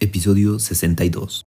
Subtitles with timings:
[0.00, 1.44] episodio 62.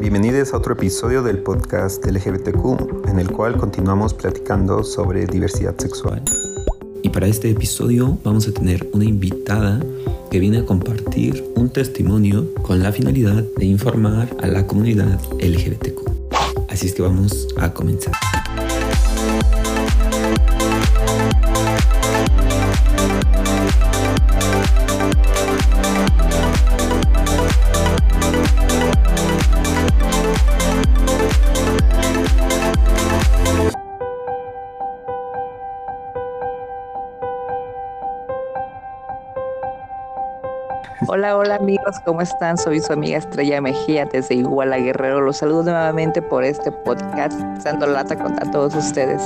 [0.00, 6.22] Bienvenidos a otro episodio del podcast LGBTQ, en el cual continuamos platicando sobre diversidad sexual.
[7.02, 9.80] Y para este episodio vamos a tener una invitada
[10.30, 16.70] que viene a compartir un testimonio con la finalidad de informar a la comunidad LGBTQ.
[16.70, 18.14] Así es que vamos a comenzar.
[41.46, 42.58] Hola, amigos, ¿cómo están?
[42.58, 45.20] Soy su amiga Estrella Mejía desde Iguala Guerrero.
[45.20, 49.22] Los saludo nuevamente por este podcast, dando lata con a todos ustedes.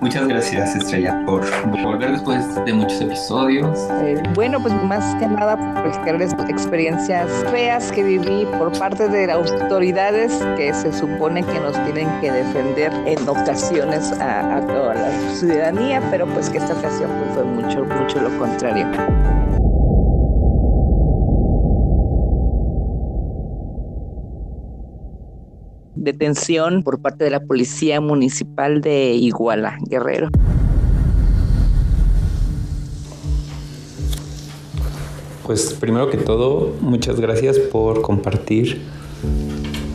[0.00, 1.44] Muchas gracias Estrella por
[1.82, 3.78] volver después de muchos episodios.
[4.00, 9.26] Eh, bueno, pues más que nada por explicarles experiencias feas que viví por parte de
[9.26, 14.94] las autoridades que se supone que nos tienen que defender en ocasiones a, a toda
[14.94, 18.86] la ciudadanía, pero pues que esta ocasión pues, fue mucho, mucho lo contrario.
[25.98, 30.28] Detención por parte de la Policía Municipal de Iguala, Guerrero.
[35.44, 38.82] Pues primero que todo, muchas gracias por compartir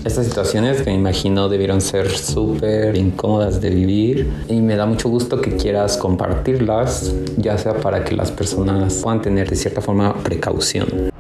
[0.06, 5.08] estas situaciones que me imagino debieron ser súper incómodas de vivir y me da mucho
[5.08, 10.14] gusto que quieras compartirlas, ya sea para que las personas puedan tener de cierta forma
[10.16, 11.12] precaución.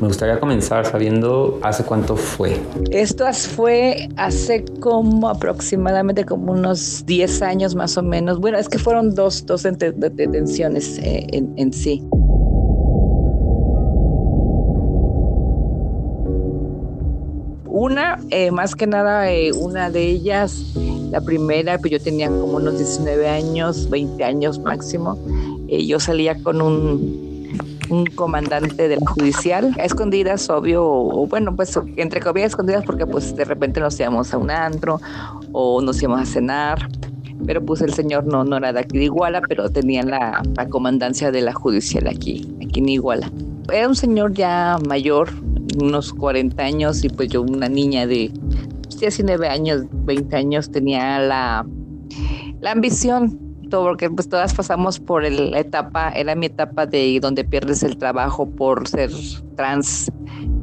[0.00, 2.58] Me gustaría comenzar sabiendo hace cuánto fue.
[2.90, 8.40] Esto fue hace como aproximadamente como unos 10 años más o menos.
[8.40, 12.02] Bueno, es que fueron dos, dos detenciones eh, en, sí.
[17.66, 20.74] Una, eh, más que nada, eh, una de ellas,
[21.10, 25.18] la primera, pues yo tenía como unos 19 años, 20 años máximo.
[25.68, 27.29] yo salía con un
[27.90, 33.06] un comandante de la judicial, a escondidas, obvio, o, bueno, pues entre comillas escondidas porque
[33.06, 35.00] pues de repente nos íbamos a un antro
[35.52, 36.88] o nos íbamos a cenar,
[37.46, 41.30] pero pues el señor no, no era de aquí de Iguala, pero tenía la, comandancia
[41.30, 43.30] de la judicial aquí, aquí en Iguala.
[43.72, 45.28] Era un señor ya mayor,
[45.80, 48.30] unos 40 años, y pues yo una niña de
[48.98, 51.66] 19 pues, años, 20 años, tenía la,
[52.60, 57.82] la ambición porque pues todas pasamos por la etapa, era mi etapa de donde pierdes
[57.82, 59.10] el trabajo por ser
[59.56, 60.10] trans,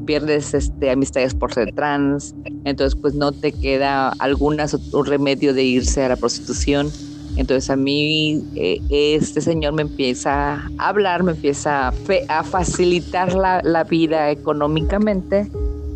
[0.06, 2.36] pierdes este, amistades por ser trans,
[2.66, 6.92] entonces pues no te queda algunas un remedio de irse a la prostitución.
[7.38, 11.90] Entonces a mí eh, este señor me empieza a hablar, me empieza
[12.30, 15.50] a, facilitar la, la vida económicamente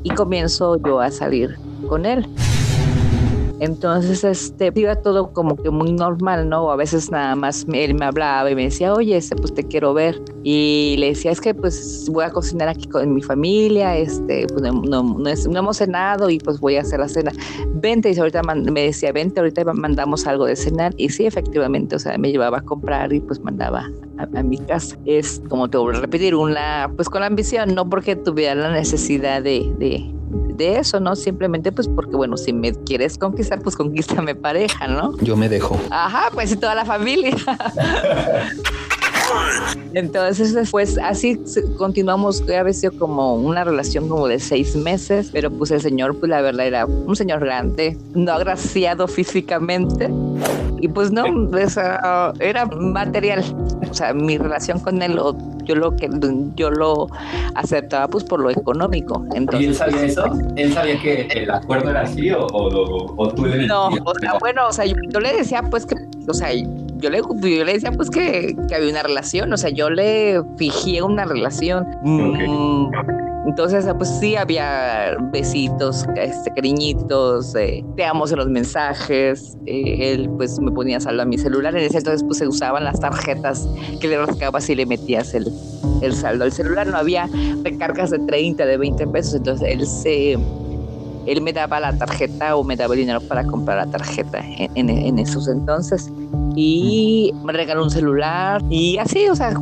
[0.03, 1.55] y comienzo yo a salir
[1.88, 2.28] con él.
[3.61, 6.72] Entonces, este, iba todo como que muy normal, ¿no?
[6.72, 9.94] A veces nada más él me hablaba y me decía, oye, este, pues te quiero
[9.94, 10.19] ver.
[10.44, 14.63] Y le decía, es que pues voy a cocinar aquí con mi familia, este, pues
[14.63, 17.31] no, no, hemos cenado y pues voy a hacer la cena.
[17.75, 20.95] Vente, y ahorita me decía, vente, ahorita mandamos algo de cenar.
[20.97, 24.97] Y sí, efectivamente, o sea, me llevaba a comprar y pues mandaba a, mi casa.
[25.05, 28.72] Es como te voy a repetir, una, pues con la ambición, no porque tuviera la
[28.72, 31.15] necesidad de de eso, ¿no?
[31.15, 35.17] Simplemente pues porque, bueno, si me quieres conquistar, pues conquístame pareja, ¿no?
[35.19, 35.79] Yo me dejo.
[35.89, 37.35] Ajá, pues y toda la familia.
[39.93, 41.39] Entonces, después así
[41.77, 46.29] continuamos, había sido como una relación como de seis meses, pero pues el señor, pues
[46.29, 50.09] la verdad era un señor grande, no agraciado físicamente,
[50.79, 51.25] y pues no,
[52.39, 53.43] era material.
[53.89, 55.19] O sea, mi relación con él,
[55.63, 56.09] yo lo que
[56.55, 57.07] yo lo
[57.55, 59.25] aceptaba pues por lo económico.
[59.33, 60.25] Entonces, ¿Y él sabía eso?
[60.55, 64.67] ¿Él sabía que el acuerdo era así o, o, tú le No, o sea, bueno,
[64.67, 65.95] o sea, yo, le decía pues que,
[66.28, 69.69] o sea, yo le, yo le decía pues que, que, había una relación, o sea,
[69.69, 71.87] yo le fijé una relación.
[72.03, 72.91] Mm,
[73.46, 79.58] entonces, pues sí, había besitos, este, cariñitos, eh, te amo los mensajes.
[79.66, 81.76] Eh, él, pues, me ponía saldo a mi celular.
[81.76, 83.67] En ese entonces, pues, se usaban las tarjetas
[83.99, 85.47] que le rascabas y le metías el,
[86.03, 86.85] el saldo al celular.
[86.85, 87.28] No había
[87.64, 89.35] recargas de 30, de 20 pesos.
[89.35, 90.37] Entonces, él se
[91.26, 95.20] él me daba la tarjeta o me daba el dinero para comprar la tarjeta en,
[95.20, 96.12] esos entonces.
[96.56, 99.53] Y me regaló un celular y así, o sea,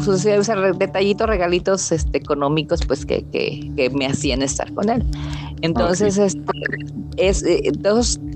[0.77, 5.05] detallitos, regalitos este, económicos, pues que, que, que, me hacían estar con él.
[5.61, 6.41] Entonces, este,
[7.17, 7.71] es, eh,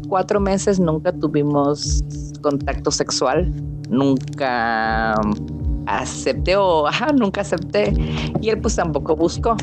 [0.07, 2.03] cuatro meses nunca tuvimos
[2.41, 3.51] contacto sexual,
[3.89, 5.15] nunca
[5.85, 7.93] acepté o ajá, nunca acepté
[8.41, 9.55] y él pues tampoco buscó.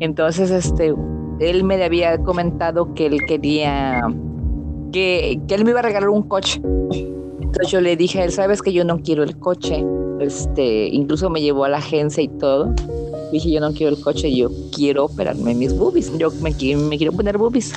[0.00, 0.94] Entonces, este,
[1.40, 4.02] él me había comentado que él quería
[4.92, 6.60] que, que él me iba a regalar un coche.
[6.62, 9.84] Entonces yo le dije a él, sabes que yo no quiero el coche.
[10.20, 12.74] Este, incluso me llevó a la agencia y todo.
[13.32, 16.16] Dije, yo no quiero el coche, yo quiero operarme mis boobies.
[16.18, 17.72] Yo me, me quiero poner boobies.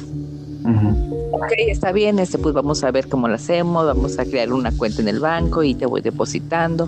[1.31, 4.71] Ok, está bien, este, pues vamos a ver cómo lo hacemos, vamos a crear una
[4.71, 6.87] cuenta en el banco y te voy depositando.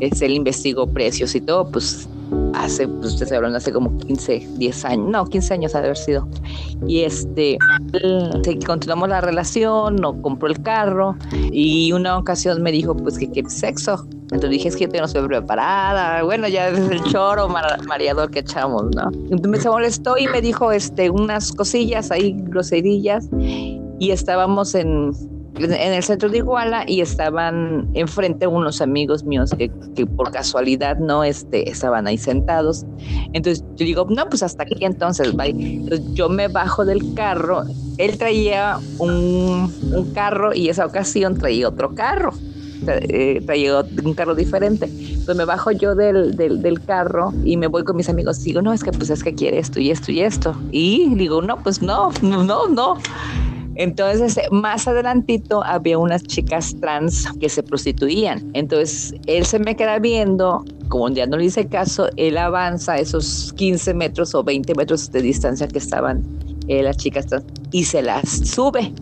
[0.00, 2.08] Es, él investigó precios y todo, pues
[2.54, 5.96] hace, pues ustedes hablan, hace como 15, 10 años, no, 15 años ha de haber
[5.96, 6.28] sido.
[6.86, 7.58] Y este,
[8.66, 11.16] continuamos la relación, no compró el carro
[11.52, 14.06] y una ocasión me dijo, pues que qué sexo.
[14.32, 16.22] Entonces dije, es que yo no estoy preparada.
[16.22, 19.10] Bueno, ya es el choro mareador que echamos, ¿no?
[19.12, 23.28] Entonces me se molestó y me dijo este, unas cosillas ahí, groserillas.
[23.98, 25.12] Y estábamos en,
[25.58, 30.98] en el centro de Iguala y estaban enfrente unos amigos míos que, que, por casualidad
[30.98, 32.86] no este, estaban ahí sentados.
[33.32, 35.50] Entonces yo digo, no, pues hasta aquí entonces, bye.
[35.50, 37.64] Entonces yo me bajo del carro.
[37.98, 42.32] Él traía un, un carro y esa ocasión traía otro carro.
[42.86, 44.86] Eh, traía un carro diferente.
[44.86, 48.42] Entonces me bajo yo del, del, del, carro y me voy con mis amigos.
[48.42, 50.56] Digo, no, es que pues es que quiere esto y esto y esto.
[50.70, 52.96] Y digo, no, pues no, no, no, no.
[53.80, 58.50] Entonces, más adelantito había unas chicas trans que se prostituían.
[58.52, 63.54] Entonces, él se me queda viendo, como ya no le hice caso, él avanza esos
[63.54, 66.22] 15 metros o 20 metros de distancia que estaban
[66.68, 68.92] eh, las chicas trans y se las sube.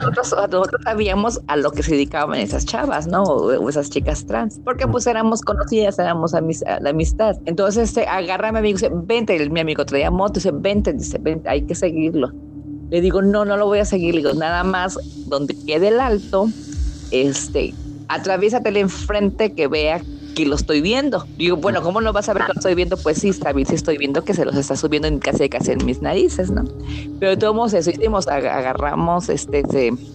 [0.00, 3.22] Nosotros, nosotros, sabíamos a lo que se dedicaban esas chavas, ¿no?
[3.22, 7.36] O, esas chicas trans, porque pues éramos conocidas, éramos la amistad.
[7.44, 11.18] Entonces, este, agarra a mi amigo dice, vente, mi amigo traía moto, dice, vente, dice,
[11.18, 12.32] vente, hay que seguirlo.
[12.90, 14.14] Le digo, no, no lo voy a seguir.
[14.14, 16.48] Le digo, nada más donde quede el alto,
[17.10, 17.74] este,
[18.08, 20.02] atraviésatele enfrente que vea
[20.36, 21.26] que lo estoy viendo.
[21.38, 22.96] Digo, bueno, ¿cómo no vas a ver que lo estoy viendo?
[22.98, 25.72] Pues sí, está bien, sí estoy viendo que se los está subiendo en casi casi
[25.72, 26.62] en mis narices, ¿no?
[27.18, 29.62] Pero tomamos eso, hicimos, agarramos, este,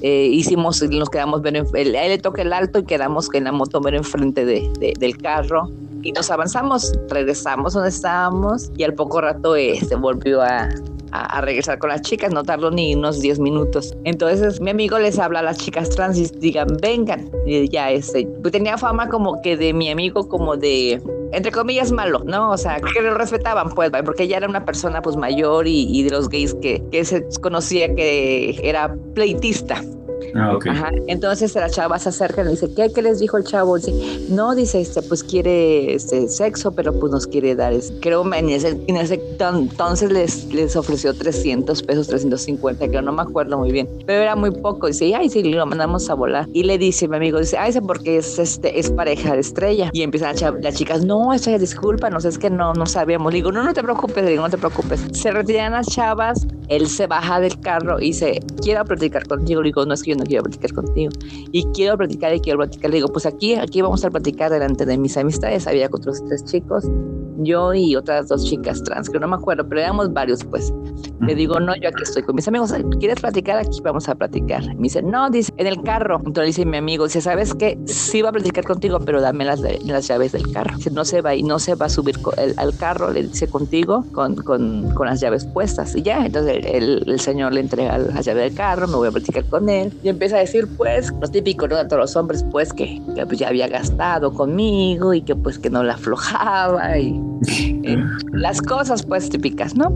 [0.01, 3.81] eh, hicimos, nos quedamos, ver, él, le toca el alto y quedamos en la moto
[3.81, 5.71] ver enfrente de, del carro
[6.03, 10.69] y nos avanzamos, regresamos donde estábamos y al poco rato se volvió a,
[11.11, 13.95] a, regresar con las chicas, no tardó ni unos 10 minutos.
[14.03, 17.29] Entonces mi amigo les habla a las chicas trans y digan, vengan.
[17.45, 21.01] Y ya este, pues tenía fama como que de mi amigo como de
[21.33, 22.51] entre comillas malo, ¿no?
[22.51, 26.03] O sea, que lo respetaban, pues, porque ella era una persona pues mayor y, y
[26.03, 29.81] de los gays que, que se conocía que era pleitista.
[30.35, 30.71] Ah, okay.
[30.71, 30.91] Ajá.
[31.07, 33.77] Entonces la chava se acerca y le dice, ¿qué, ¿qué les dijo el chavo?
[33.77, 33.93] Dice,
[34.29, 37.73] no, dice, este, pues quiere este, sexo, pero pues nos quiere dar.
[38.01, 43.21] Creo en ese, en ese entonces les, les ofreció 300 pesos, 350, creo, no me
[43.21, 44.87] acuerdo muy bien, pero era muy poco.
[44.87, 46.47] Dice, ay, sí, lo mandamos a volar.
[46.53, 49.89] Y le dice mi amigo, dice, ay, porque es, este, es pareja de estrella.
[49.93, 53.31] Y empiezan las chicas, no, estrella, disculpa, no sé, es que no, no sabíamos.
[53.31, 55.01] Le digo, no, no te preocupes, digo, no te preocupes.
[55.13, 59.61] Se retiran las chavas, él se baja del carro y dice, quiero platicar contigo.
[59.61, 61.11] Le digo, no es que yo no quiero platicar contigo.
[61.51, 62.89] Y quiero platicar y quiero platicar.
[62.91, 65.67] Le digo, pues aquí, aquí vamos a platicar delante de mis amistades.
[65.67, 66.85] Había otros tres chicos,
[67.39, 70.73] yo y otras dos chicas trans, que no me acuerdo, pero éramos varios, pues.
[71.21, 72.73] Le digo, no, yo aquí estoy con mis amigos.
[72.99, 73.57] ¿Quieres platicar?
[73.59, 74.65] Aquí vamos a platicar.
[74.75, 76.19] Me dice, no, dice, en el carro.
[76.25, 77.77] Entonces dice mi amigo, dice, ¿sabes qué?
[77.85, 80.75] Sí va a platicar contigo, pero dame las, las llaves del carro.
[80.77, 83.47] Dice, no se va y no se va a subir el, al carro, le dice
[83.47, 85.95] contigo, con, con, con, las llaves puestas.
[85.95, 89.11] Y ya, entonces el, el, señor le entrega las llaves del carro, me voy a
[89.11, 89.93] platicar con él.
[90.01, 91.77] Y empieza a decir, pues, lo típico, ¿no?
[91.77, 95.59] De todos los hombres, pues, que, que pues, ya había gastado conmigo y que pues
[95.59, 97.97] que no la aflojaba y, y
[98.31, 99.95] las cosas, pues, típicas, ¿no?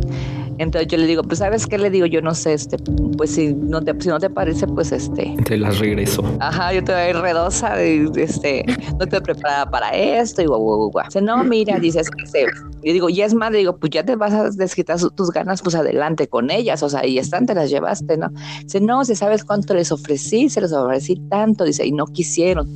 [0.57, 2.77] Entonces yo le digo, pues sabes qué le digo, yo no sé, este,
[3.17, 5.35] pues si no te, si no te parece, pues este.
[5.45, 6.23] Te las regreso.
[6.39, 8.65] Ajá, yo te doy redosa, este,
[8.99, 11.05] no te preparada para esto y guau, guau, guau.
[11.05, 12.45] Dice, no, mira, dices que se.
[12.83, 15.75] Y digo, y es más, digo, pues ya te vas a desquitar tus ganas, pues
[15.75, 18.29] adelante con ellas, o sea, ahí están, te las llevaste, ¿no?
[18.61, 22.69] Dice, no, si sabes cuánto les ofrecí, se los ofrecí tanto, dice, y no quisieron.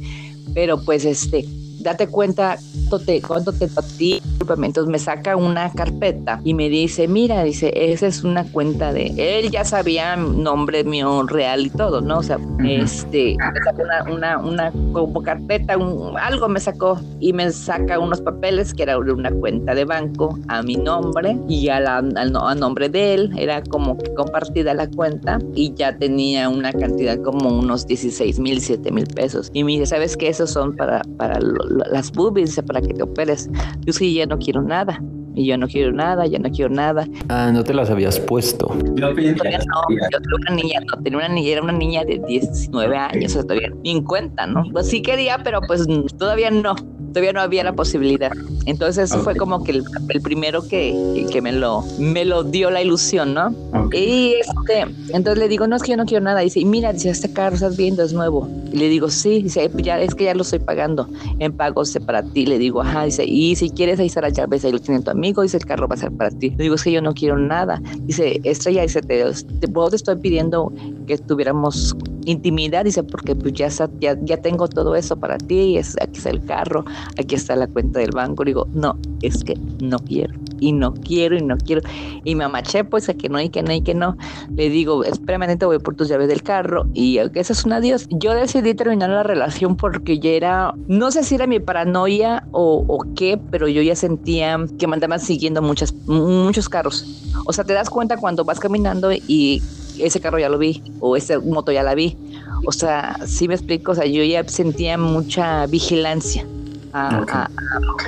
[0.54, 1.46] Pero pues este,
[1.80, 2.58] date cuenta
[2.90, 3.68] cuánto te, cuánto te
[3.98, 4.22] ti.
[4.50, 9.14] Entonces me saca una carpeta y me dice, mira, dice, esa es una cuenta de...
[9.18, 12.18] Él ya sabía nombre mío real y todo, ¿no?
[12.20, 13.38] O sea, este,
[13.78, 18.84] una, una, una como carpeta, un, algo me sacó y me saca unos papeles que
[18.84, 23.14] era una cuenta de banco a mi nombre y a, la, a, a nombre de
[23.14, 28.40] él, era como que compartida la cuenta y ya tenía una cantidad como unos 16
[28.40, 29.52] mil, 7 mil pesos.
[29.54, 30.30] Y me dice, ¿sabes qué?
[30.30, 33.50] Esos son para, para lo, las boobies, para que te operes.
[33.82, 35.02] Yo sí, ya no quiero nada.
[35.36, 37.08] Y yo no quiero nada, ya no quiero nada.
[37.30, 38.76] Ah, no te las habías puesto.
[38.96, 42.98] Yo Todavía no, yo una niña, no, tenía una niña, era una niña de 19
[42.98, 44.64] años, o sea, todavía ni en cuenta, ¿no?
[44.74, 45.86] Pues sí quería, pero pues
[46.18, 46.76] todavía no,
[47.10, 48.32] todavía no había la posibilidad.
[48.66, 52.70] Entonces eso fue como que el, el primero que, que me lo, me lo dio
[52.70, 53.54] la ilusión, ¿no?
[53.92, 56.42] Y este, entonces le digo, no, es que yo no quiero nada.
[56.42, 58.48] Dice, y mira, dice, este carro estás viendo, es nuevo.
[58.72, 61.08] Y le digo, sí, dice, "Eh, ya, es que ya lo estoy pagando
[61.40, 62.46] en pagos para ti.
[62.46, 65.10] Le digo, ajá, dice, y si quieres, ahí está las llaves, ahí lo tiene tu
[65.10, 66.52] amigo, dice, el carro va a ser para ti.
[66.52, 67.82] Le digo, es que yo no quiero nada.
[68.02, 69.24] Dice, Estrella, dice, te,
[69.60, 70.72] te, vos te estoy pidiendo
[71.08, 71.96] que tuviéramos
[72.30, 73.70] intimidad, dice, porque pues ya,
[74.00, 76.86] ya, ya tengo todo eso para ti, es, aquí está el carro,
[77.18, 78.44] aquí está la cuenta del banco.
[78.44, 81.82] Digo, no, es que no quiero, y no quiero, y no quiero.
[82.24, 84.18] Y me amaché, pues, a que no, y que no, y que no.
[84.56, 88.08] Le digo, espérame, te voy por tus llaves del carro, y eso es un adiós.
[88.10, 92.86] Yo decidí terminar la relación porque ya era, no sé si era mi paranoia o,
[92.88, 97.06] o qué, pero yo ya sentía que me andaban siguiendo muchas, muchos carros.
[97.46, 99.62] O sea, te das cuenta cuando vas caminando y
[100.00, 102.18] ese carro ya lo vi, o esa moto ya la vi.
[102.66, 106.46] O sea, sí me explico, o sea, yo ya sentía mucha vigilancia
[106.94, 107.48] a-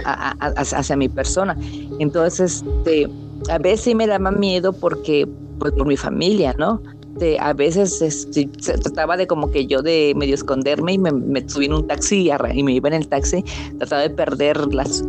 [0.05, 1.55] a- a- hacia mi persona.
[1.99, 3.09] Entonces, este,
[3.49, 5.27] a veces sí me daba miedo porque,
[5.59, 6.81] pues, por mi familia, ¿no?
[7.13, 11.11] Este, a veces este, se trataba de como que yo de medio esconderme y me,
[11.11, 13.43] me subí en un taxi y, y me iba en el taxi,
[13.77, 15.03] trataba de perder las,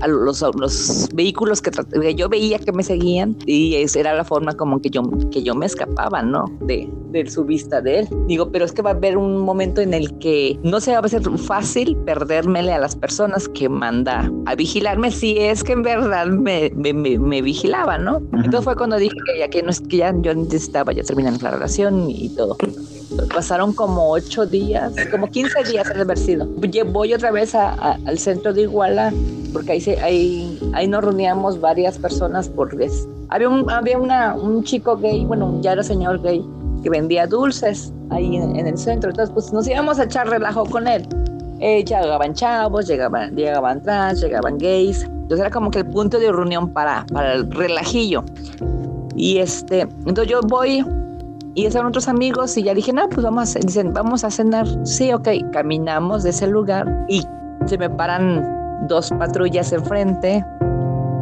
[0.00, 4.24] a los, los vehículos que, que yo veía que me seguían y esa era la
[4.24, 6.44] forma como que yo, que yo me escapaba, ¿no?
[6.60, 8.08] De, de su vista de él.
[8.26, 10.98] Digo, pero es que va a haber un momento en el que no se va
[10.98, 15.82] a ser fácil perdérmele a las personas que manda a vigilarme si es que en
[15.82, 18.18] verdad me, me, me- me vigilaba, ¿no?
[18.34, 21.32] Entonces fue cuando dije que ya que no es que ya yo necesitaba ya terminar
[21.46, 22.56] la relación y todo.
[23.34, 26.46] Pasaron como ocho días, como 15 días de haber sido.
[26.92, 29.12] Voy otra vez a- a- al centro de Iguala,
[29.52, 33.06] porque ahí, se- ahí, ahí nos reuníamos varias personas por vez.
[33.28, 36.44] Había, un, había una, un chico gay, bueno, ya era señor gay,
[36.82, 39.10] que vendía dulces ahí en, en el centro.
[39.10, 41.06] Entonces, pues nos íbamos a echar relajo con él.
[41.60, 45.04] Eh, llegaban chavos, llegaban, llegaban trans, llegaban gays.
[45.04, 48.24] Entonces era como que el punto de reunión para, para el relajillo.
[49.16, 50.84] Y este, entonces yo voy
[51.56, 54.66] y eran otros amigos y ya dije, no, pues vamos a, dicen, vamos a cenar.
[54.86, 57.22] Sí, ok, caminamos de ese lugar y
[57.64, 60.44] se me paran dos patrullas enfrente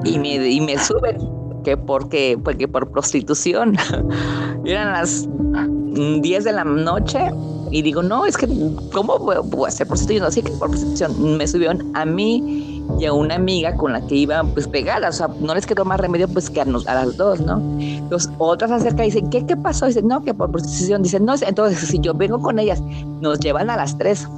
[0.04, 1.18] y me, y me suben,
[1.62, 3.76] que porque, porque por prostitución.
[4.64, 7.30] Eran las mm, 10 de la noche
[7.70, 8.48] y digo, no, es que,
[8.92, 10.26] ¿cómo voy a ser prostitución?
[10.26, 14.14] Así que por prostitución me subieron a mí y a una amiga con la que
[14.14, 17.16] iba pues pegada, o sea, no les quedó más remedio pues que a, a las
[17.16, 17.60] dos, ¿no?
[17.80, 19.86] Entonces otras se acercan y dicen, ¿qué, qué pasó?
[19.86, 21.02] Dicen, no, que por prostitución.
[21.02, 22.80] Dicen, no, entonces si yo vengo con ellas,
[23.20, 24.28] nos llevan a las tres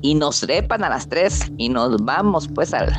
[0.00, 2.92] y nos trepan a las tres y nos vamos pues al,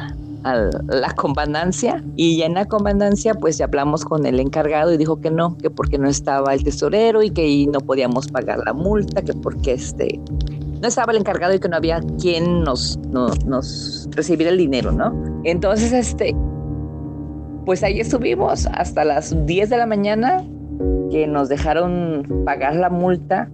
[0.44, 4.98] a la comandancia y ya en la comandancia pues ya hablamos con el encargado y
[4.98, 8.74] dijo que no, que porque no estaba el tesorero y que no podíamos pagar la
[8.74, 10.20] multa, que porque este
[10.86, 14.92] no estaba el encargado y que no había quien nos, no- nos recibiera el dinero,
[14.92, 15.12] ¿no?
[15.44, 16.36] Entonces este
[17.66, 20.44] pues ahí estuvimos hasta las 10 de la mañana
[21.10, 23.50] que nos dejaron pagar la multa,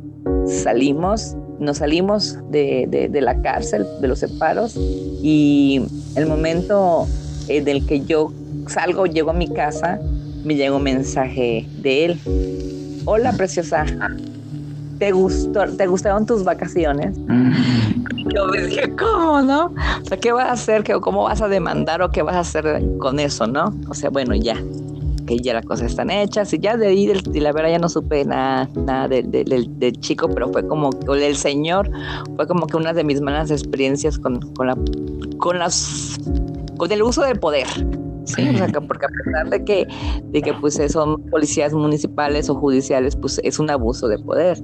[0.45, 5.81] salimos, nos salimos de, de- de la cárcel, de los separos, y
[6.17, 7.07] el momento
[7.47, 8.33] en el que yo
[8.67, 10.01] salgo, llego a mi casa,
[10.43, 12.19] me llega un mensaje de él.
[13.05, 13.85] Hola, preciosa.
[15.01, 17.17] ¿Te, gustó, ¿Te gustaron tus vacaciones?
[18.35, 19.73] Yo me dije, ¿cómo no?
[19.73, 20.83] O sea, ¿qué vas a hacer?
[20.83, 23.73] ¿Qué, ¿Cómo vas a demandar o qué vas a hacer con eso, no?
[23.89, 24.55] O sea, bueno, ya,
[25.25, 27.89] que ya las cosas están hechas y ya de ahí, de la verdad, ya no
[27.89, 31.89] supe nada, nada del, chico, pero fue como, o del señor,
[32.35, 34.77] fue como que una de mis malas experiencias con, con, la,
[35.39, 36.19] con, las,
[36.77, 37.65] con el uso del poder.
[38.35, 39.87] Sí, o sea, que porque a pesar de que,
[40.25, 44.57] de que pues son policías municipales o judiciales, pues es un abuso de poder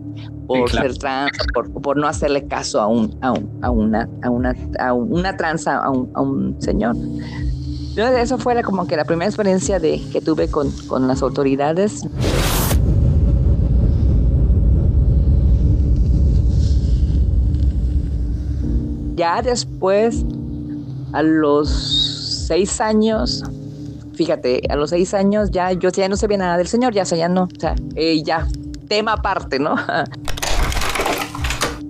[0.48, 0.88] por claro.
[0.90, 4.56] ser trans, por, por no hacerle caso a un, a, un- a una, a una,
[4.80, 6.96] a una tranza, a un, a un señor.
[6.96, 11.22] Entonces, eso fue la- como que la primera experiencia de, que tuve con, con las
[11.22, 12.04] autoridades.
[19.16, 20.24] Ya después,
[21.14, 23.44] a los seis años,
[24.18, 27.06] fíjate, a los seis años ya yo ya no sabía nada del señor, ya, o
[27.06, 28.48] sea, ya no, o sea, eh, ya,
[28.90, 29.76] tema aparte, ¿no?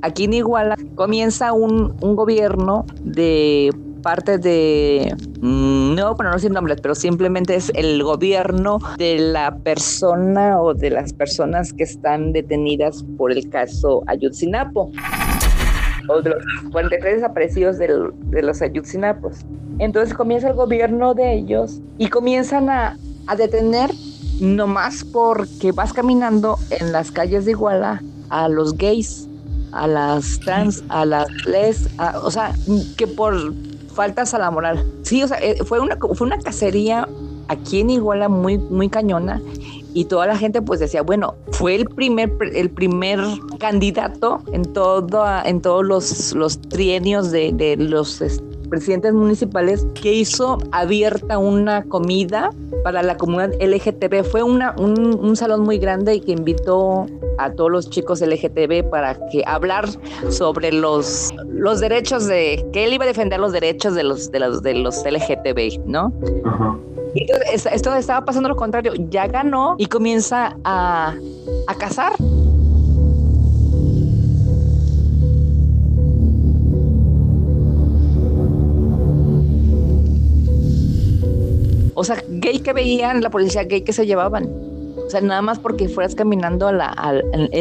[0.03, 6.51] Aquí en Iguala comienza un, un gobierno de parte de, mm, no, bueno, no decir
[6.51, 12.31] nombres, pero simplemente es el gobierno de la persona o de las personas que están
[12.31, 14.81] detenidas por el caso Ayotzinapa.
[16.07, 19.45] O de los 43 desaparecidos del, de los Ayutzinapos.
[19.79, 22.97] Entonces comienza el gobierno de ellos y comienzan a,
[23.27, 23.91] a detener
[24.39, 29.27] nomás porque vas caminando en las calles de Iguala a los gays,
[29.71, 31.89] a las trans, a las les,
[32.23, 32.53] o sea,
[32.97, 33.53] que por
[33.93, 34.85] faltas a la moral.
[35.03, 37.07] Sí, o sea, eh, fue una, fue una cacería
[37.47, 39.41] aquí en Iguala muy, muy cañona
[39.97, 43.19] y toda la gente pues decía, bueno, fue el primer, el primer
[43.57, 45.09] candidato en, todo,
[45.43, 48.21] en todos los, los trienios de, los
[48.69, 52.51] presidentes municipales que hizo abierta una comida
[52.83, 54.23] para la comunidad LGTB.
[54.23, 57.07] Fue una, un, salón muy grande y que invitó
[57.39, 59.89] a todos los chicos LGTB para que hablar
[60.29, 64.41] sobre los, los derechos de, que él iba a defender los derechos de los, de
[64.41, 66.13] los, de los LGTB, ¿no?
[67.13, 71.15] Esto estaba pasando lo contrario, ya ganó y comienza a,
[71.67, 72.13] a cazar
[81.99, 84.47] O sea, gay que veían, la policía gay que se llevaban.
[85.03, 86.77] O sea, nada más porque fueras caminando en,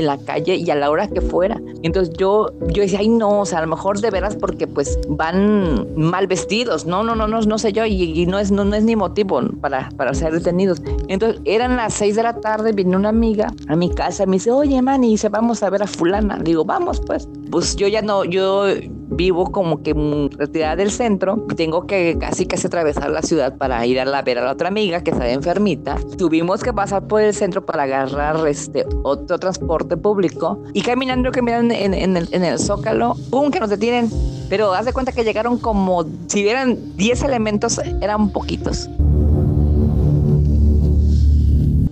[0.07, 1.56] la calle y a la hora que fuera.
[1.83, 4.99] Entonces yo, yo decía, ay, no, o sea, a lo mejor de veras porque pues
[5.09, 6.87] van mal vestidos.
[6.87, 7.85] No, no, no, no, no sé yo.
[7.87, 10.83] Y, no, es, no, no, es ni motivo para, para ser detenidos.
[11.09, 14.51] Entonces eran las seis de la tarde, viene una amiga a mi casa me dice,
[14.51, 16.39] oye, man, y dice, vamos a ver a fulana.
[16.39, 17.29] Digo, vamos, pues.
[17.51, 18.67] Pues yo ya no, yo
[19.09, 19.95] vivo como que
[20.37, 24.39] retirada del centro, tengo que casi casi atravesar la ciudad para ir a la, ver
[24.39, 25.97] a la otra amiga que está enfermita.
[26.19, 31.75] Tuvimos que pasar por el centro para agarrar este otro transporte público y caminando, caminando
[31.75, 33.51] en, en, el, en el Zócalo, ¡pum!
[33.51, 34.11] que nos detienen.
[34.49, 38.89] Pero haz de cuenta que llegaron como, si eran 10 elementos, eran poquitos.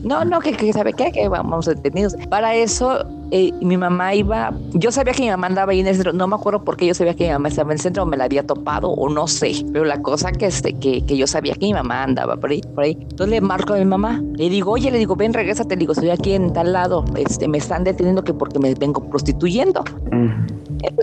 [0.04, 2.14] No, no, que, que sabe qué, que vamos detenidos.
[2.28, 5.94] Para eso eh, mi mamá iba, yo sabía que mi mamá andaba ahí en el
[5.94, 8.06] centro, no me acuerdo por qué yo sabía que mi mamá estaba en el centro,
[8.06, 11.26] me la había topado o no sé, pero la cosa que, este, que, que yo
[11.26, 12.96] sabía que mi mamá andaba por ahí, por ahí.
[13.00, 15.92] Entonces le marco a mi mamá, le digo, oye, le digo, ven, regrésate, le digo,
[15.94, 19.82] estoy aquí en tal lado, este, me están deteniendo que porque me vengo prostituyendo.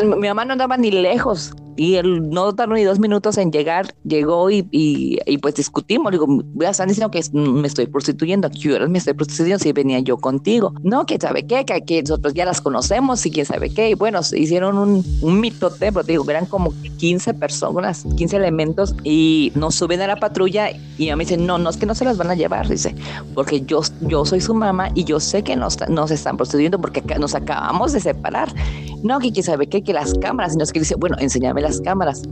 [0.05, 3.95] mi mamá no andaba ni lejos, y él no tardó ni dos minutos en llegar,
[4.03, 6.11] llegó y, y, pues discutimos.
[6.11, 8.51] Digo, voy a estar diciendo que me estoy prostituyendo.
[8.51, 10.75] ¿Qué horas me estoy prostituyendo si venía yo contigo?
[10.83, 13.89] No, que sabe qué, que, que nosotros ya las conocemos y quién sabe qué.
[13.89, 18.93] Y bueno, se hicieron un, un mitote, pero digo, eran como 15 personas, 15 elementos
[19.03, 21.95] y nos suben a la patrulla y a mí dicen, no, no es que no
[21.95, 22.93] se las van a llevar, dice,
[23.33, 27.01] porque yo, yo soy su mamá y yo sé que nos, nos están prostituyendo porque
[27.17, 28.53] nos acabamos de separar.
[29.01, 31.70] No, que quién sabe qué, que las cámaras, y nos que dice, bueno, enséñame las
[31.79, 32.23] cámaras.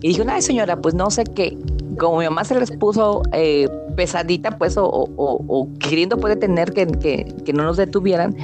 [0.00, 1.58] Y dijo, ay señora, pues no sé qué.
[1.98, 6.86] Como mi mamá se les puso eh, pesadita, pues, o, o, queriendo puede tener que,
[6.86, 8.34] que, no nos detuvieran,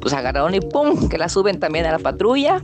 [0.00, 2.60] pues agarraron y pum, que la suben también a la patrulla,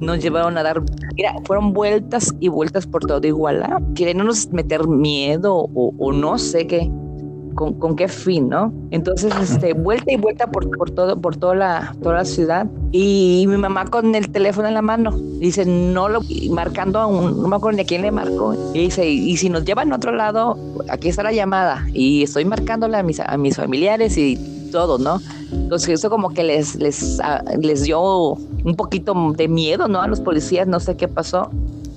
[0.00, 0.82] nos llevaron a dar,
[1.14, 3.80] mira, fueron vueltas y vueltas por todo Iguala,
[4.14, 6.90] nos meter miedo o no sé qué
[7.58, 8.72] con, qué fin, ¿no?
[8.92, 12.66] Entonces, este, vuelta y vuelta por, por, todo, por toda, la, toda la ciudad.
[12.92, 17.42] Y mi mamá con el teléfono en la mano, dice, no lo, marcando a un,
[17.42, 18.54] no me acuerdo ni a quién le marcó.
[18.74, 20.56] Y dice, y, si nos llevan a otro lado,
[20.88, 21.84] aquí está la llamada.
[21.92, 24.38] Y estoy marcándole a mis, a mis familiares y
[24.70, 25.20] todo, ¿no?
[25.50, 30.00] Entonces eso como que les, les, ah, les dio un poquito de miedo, ¿no?
[30.00, 31.50] A los policías, no sé qué pasó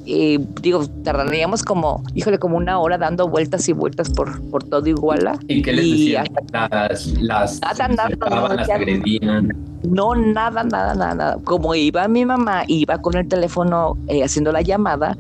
[0.06, 5.38] digo, tardaríamos como, híjole, como una hora dando vueltas y vueltas por, por todo Iguala.
[5.48, 6.28] ¿Y qué les decían?
[6.52, 9.50] las, las, nada, nada, las agredían.
[9.84, 14.62] No, nada, nada, nada, Como iba mi mamá, iba con el teléfono eh, haciendo la
[14.62, 15.18] llamada,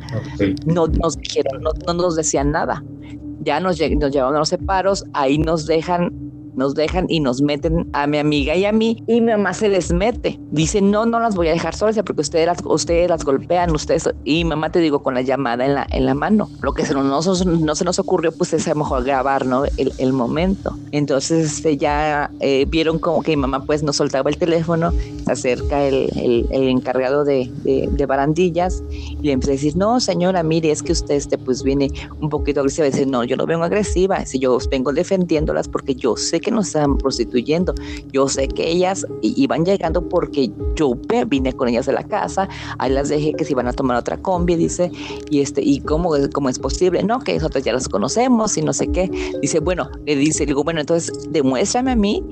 [0.66, 2.84] no nos dijeron, no, no, nos decían nada.
[3.44, 7.90] Ya nos, nos llevaron a los separos, ahí nos dejan nos dejan y nos meten
[7.94, 10.40] a mi amiga y a mí y mi mamá se les mete.
[10.52, 14.10] Dice, no, no las voy a dejar solas porque ustedes las, ustedes las golpean, ustedes,
[14.24, 16.50] y mamá te digo con la llamada en la, en la mano.
[16.62, 17.22] Lo que se no, no,
[17.76, 19.66] se nos ocurrió pues es a lo mejor grabar, ¿no?
[19.78, 20.78] El, el momento.
[20.92, 24.92] Entonces este, ya eh, vieron como que mi mamá pues no soltaba el teléfono,
[25.26, 30.00] se acerca el, el, el encargado de, de, barandillas y le empieza a decir, no
[30.00, 32.88] señora, mire, es que usted este, pues viene un poquito agresiva.
[32.88, 36.68] Dice, no, yo no vengo agresiva, si yo vengo defendiéndolas porque yo sé que nos
[36.68, 37.74] están prostituyendo.
[38.12, 40.94] Yo sé que ellas iban llegando porque yo
[41.28, 42.50] vine con ellas de la casa,
[42.80, 44.92] ahí las dejé que se iban a tomar otra combi, dice,
[45.30, 48.74] y este, y cómo, cómo es posible, no, que nosotros ya las conocemos y no
[48.74, 49.10] sé qué.
[49.42, 52.24] Dice, bueno, le dice, digo, bueno, entonces demuéstrame a mí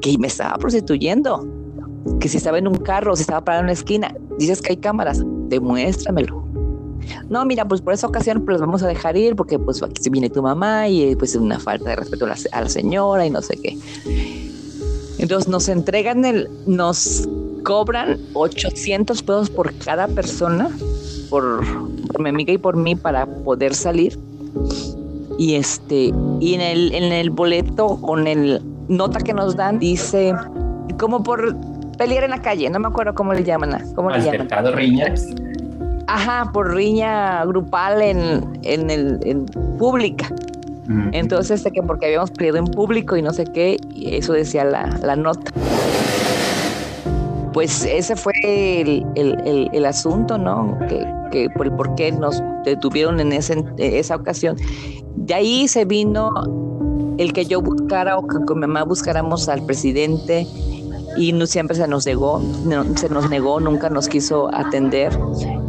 [0.00, 1.46] que me estaba prostituyendo,
[2.20, 4.76] que si estaba en un carro, si estaba parado en una esquina, dices que hay
[4.76, 6.41] cámaras, demuéstramelo
[7.28, 10.30] no, mira, pues por esa ocasión pues vamos a dejar ir porque pues aquí viene
[10.30, 13.56] tu mamá y pues es una falta de respeto a la, señora y no sé
[13.56, 13.78] qué.
[15.18, 17.28] Entonces nos entregan el, nos
[17.64, 20.70] cobran 800 pesos por cada persona,
[21.30, 21.64] por,
[22.18, 24.18] mi amiga y por mí, para poder salir.
[25.38, 30.34] Y este, y en el, en el boleto, con el nota que nos dan, dice
[30.98, 31.56] como por
[31.96, 33.92] pelear en la calle, no me acuerdo cómo le llaman.
[33.94, 34.48] ¿Cómo le llaman?
[34.74, 35.28] riñas?
[36.06, 39.46] Ajá, por riña grupal en, en el en
[39.78, 40.28] pública.
[41.12, 44.98] Entonces, que porque habíamos peleado en público y no sé qué, y eso decía la,
[45.02, 45.50] la nota.
[47.52, 50.76] Pues ese fue el, el, el, asunto, ¿no?
[50.88, 54.56] Que, que, por el por qué nos detuvieron en ese, esa ocasión.
[55.16, 56.30] De ahí se vino
[57.18, 60.46] el que yo buscara o que con mi mamá buscáramos al presidente
[61.16, 62.40] y no, siempre se nos negó,
[62.96, 65.12] se nos negó, nunca nos quiso atender.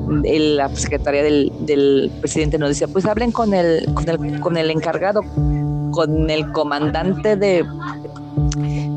[0.07, 4.69] La secretaria del, del, presidente nos decía, pues hablen con el, con el, con el
[4.69, 5.21] encargado,
[5.91, 7.65] con el comandante de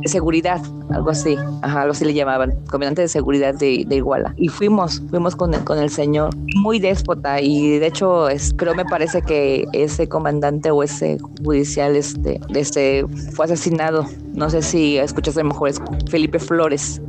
[0.00, 4.34] de seguridad, algo así, ajá, algo así le llamaban, comandante de seguridad de, de Iguala.
[4.36, 8.74] Y fuimos, fuimos con el, con el señor, muy déspota y de hecho es, creo
[8.74, 14.06] me parece que ese comandante o ese judicial este, este fue asesinado.
[14.34, 17.00] No sé si escuchas a lo mejor es Felipe Flores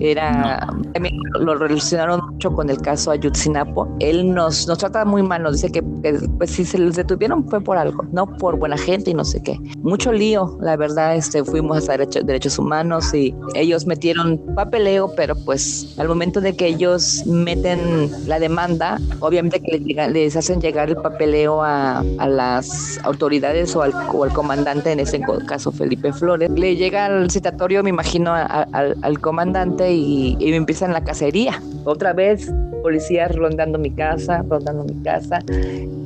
[0.00, 3.88] era también lo relacionaron mucho con el caso Ayutzinapo.
[4.00, 7.60] Él nos, nos trata muy mal, nos dice que, pues si se les detuvieron fue
[7.60, 9.58] por algo, no por buena gente y no sé qué.
[9.78, 15.34] Mucho lío, la verdad, este, fuimos hasta derechos, derechos humanos y ellos metieron papeleo, pero
[15.36, 20.90] pues al momento de que ellos meten la demanda, obviamente que les, les hacen llegar
[20.90, 26.12] el papeleo a, a las autoridades o al, o al, comandante, en ese caso Felipe
[26.12, 31.60] Flores, le llega el citatorio, me imagino, al, al comandante y, me empiezan la cacería.
[31.84, 32.33] Otra vez,
[32.82, 35.40] policías rondando mi casa, rondando mi casa.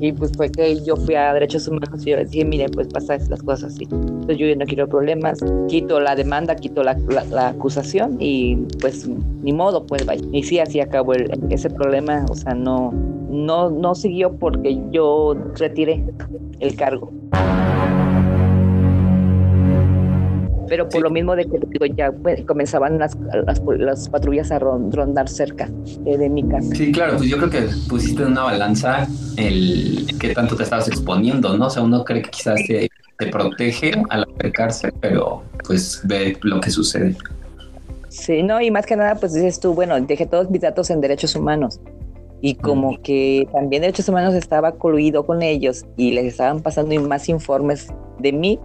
[0.01, 2.89] Y pues fue que yo fui a Derechos Humanos y yo les dije, mire, pues
[2.89, 3.89] pasa las cosas así.
[3.91, 6.97] Entonces yo no quiero problemas, quito la demanda, quito la,
[7.31, 9.09] la, acusación y pues
[9.43, 10.25] ni modo, pues vaya.
[10.33, 11.15] Y sí, así acabó
[11.51, 12.93] ese problema, o sea, no,
[13.29, 16.05] no, no siguió porque yo retiré
[16.61, 17.11] el cargo.
[20.69, 23.17] Pero por lo mismo de que digo, ya pues, comenzaban las,
[23.79, 25.69] las, patrullas a rondar cerca
[26.05, 26.75] de mi casa.
[26.75, 30.89] Sí, claro, pues yo creo que pusiste en una balanza el que tanto te estabas
[30.89, 31.67] exponiendo, ¿no?
[31.67, 36.61] O sea, uno cree que quizás te, te protege al acercarse, pero pues ve lo
[36.61, 37.17] que sucede.
[38.09, 41.01] Sí, no, y más que nada, pues dices tú, bueno, dejé todos mis datos en
[41.01, 41.81] derechos humanos
[42.41, 47.29] y como que también derechos humanos estaba coluido con ellos y les estaban pasando más
[47.29, 48.59] informes de mí,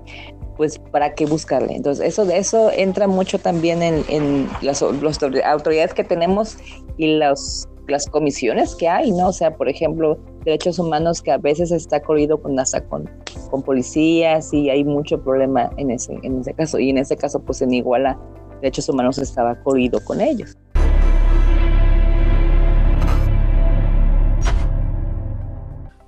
[0.57, 1.75] pues para qué buscarle.
[1.75, 6.57] Entonces, eso de eso entra mucho también en, las, autoridades que tenemos
[6.97, 7.67] y las
[8.11, 9.29] comisiones que hay, ¿no?
[9.29, 13.09] O sea, por ejemplo, derechos humanos que a veces está corrido con hasta con,
[13.49, 16.79] con policías y hay mucho problema en ese, en ese caso.
[16.79, 18.19] Y en ese caso, pues en Iguala,
[18.61, 20.57] derechos humanos estaba corrido con ellos.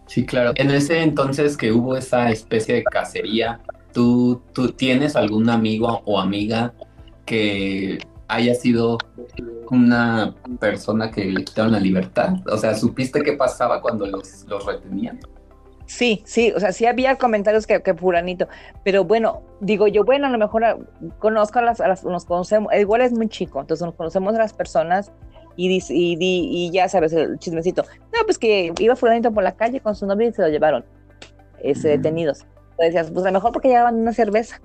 [0.07, 0.53] Sí, claro.
[0.55, 3.59] En ese entonces que hubo esa especie de cacería,
[3.95, 6.73] ¿Tú, ¿Tú tienes algún amigo o amiga
[7.25, 8.97] que haya sido
[9.71, 12.33] una persona que le quitaron la libertad?
[12.51, 15.21] O sea, ¿supiste qué pasaba cuando los, los retenían?
[15.85, 18.49] Sí, sí, o sea, sí había comentarios que, que furanito,
[18.83, 20.77] pero bueno, digo yo, bueno, a lo mejor ah,
[21.19, 25.13] conozco a las, nos conocemos, igual es muy chico, entonces nos conocemos a las personas
[25.55, 27.83] y, y, y, ya sabes el chismecito.
[28.11, 30.83] No, pues que iba fulanito por la calle con su novio y se lo llevaron,
[31.61, 32.45] ese, detenidos
[32.83, 34.61] decías, pues a lo mejor porque llevaban una cerveza,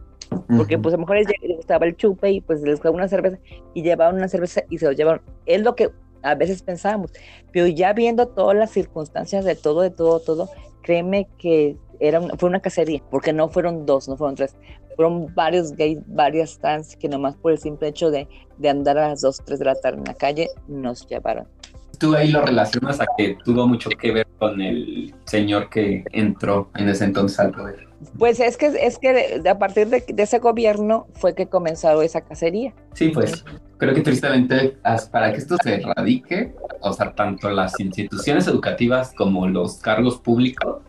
[0.56, 3.38] porque pues a lo mejor les, gustaba el chupe y pues les gustaba una cerveza
[3.74, 5.22] y llevaban una cerveza y se lo llevaron.
[5.46, 5.90] Es lo que
[6.22, 7.12] a veces pensábamos,
[7.52, 10.50] pero ya viendo todas las circunstancias de todo, de todo, todo,
[10.82, 14.56] créeme que era fue una cacería, porque no fueron dos, no fueron tres,
[14.96, 19.08] fueron varios gays, varias trans que nomás por el simple hecho de, de andar a
[19.08, 21.46] las dos, tres de la tarde en la calle nos llevaron
[22.00, 26.70] tú ahí lo relacionas a que tuvo mucho que ver con el señor que entró
[26.74, 27.89] en ese entonces al poder.
[28.18, 32.72] Pues es que es que a partir de, ese gobierno fue que comenzó esa cacería.
[32.94, 33.44] Sí, pues
[33.76, 34.78] creo que tristemente
[35.10, 40.82] para que esto se erradique, o sea, tanto las instituciones educativas como los cargos públicos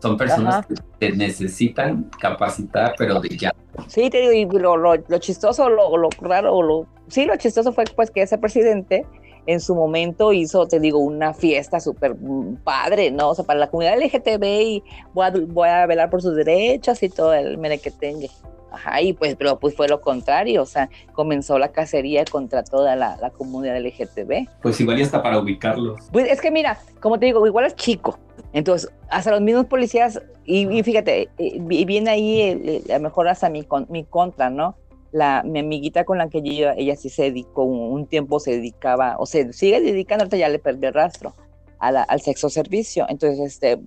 [0.00, 3.52] son personas que te necesitan capacitar, pero de ya.
[3.88, 7.72] Sí, te digo, y lo, lo, lo chistoso, lo, lo raro, lo, sí, lo chistoso
[7.72, 9.04] fue pues que ese presidente
[9.46, 12.16] en su momento hizo, te digo, una fiesta súper
[12.64, 13.30] padre, ¿no?
[13.30, 14.82] O sea, para la comunidad LGTB y
[15.14, 18.30] voy a, voy a velar por sus derechos y todo el merequetengue.
[18.72, 22.94] Ajá, y pues, pero pues fue lo contrario, o sea, comenzó la cacería contra toda
[22.94, 24.48] la, la comunidad LGTB.
[24.60, 26.00] Pues igual ya está para ubicarlos.
[26.12, 28.18] Pues es que mira, como te digo, igual es chico.
[28.52, 33.66] Entonces, hasta los mismos policías, y, fíjate, y viene ahí a lo mejor hasta mi,
[33.88, 34.76] mi contra, ¿no?
[35.12, 39.16] La, mi amiguita con la que yo, ella sí se dedicó, un tiempo se dedicaba,
[39.18, 41.34] o se sigue dedicando, ya le perdió el rastro
[41.78, 43.06] al sexo servicio.
[43.08, 43.80] Entonces, este,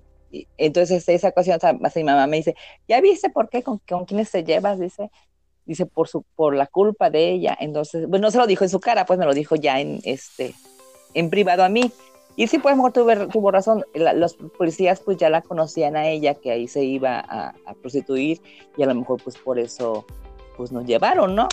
[0.56, 1.58] entonces este, esa ocasión,
[1.96, 2.54] mi mamá me dice,
[2.88, 3.62] ¿ya viste por qué?
[3.62, 4.78] ¿Con, con quiénes te llevas?
[4.78, 5.10] Dice,
[5.66, 7.56] dice, por, su, por la culpa de ella.
[7.60, 10.00] Entonces, bueno, no se lo dijo en su cara, pues me lo dijo ya en,
[10.04, 10.54] este,
[11.14, 11.90] en privado a mí.
[12.36, 13.84] Y sí, pues mejor tuvo razón.
[13.94, 18.40] los policías pues ya la conocían a ella, que ahí se iba a, a, prostituir
[18.76, 20.06] y a lo mejor pues por eso
[20.60, 21.48] pues nos llevaron, ¿no?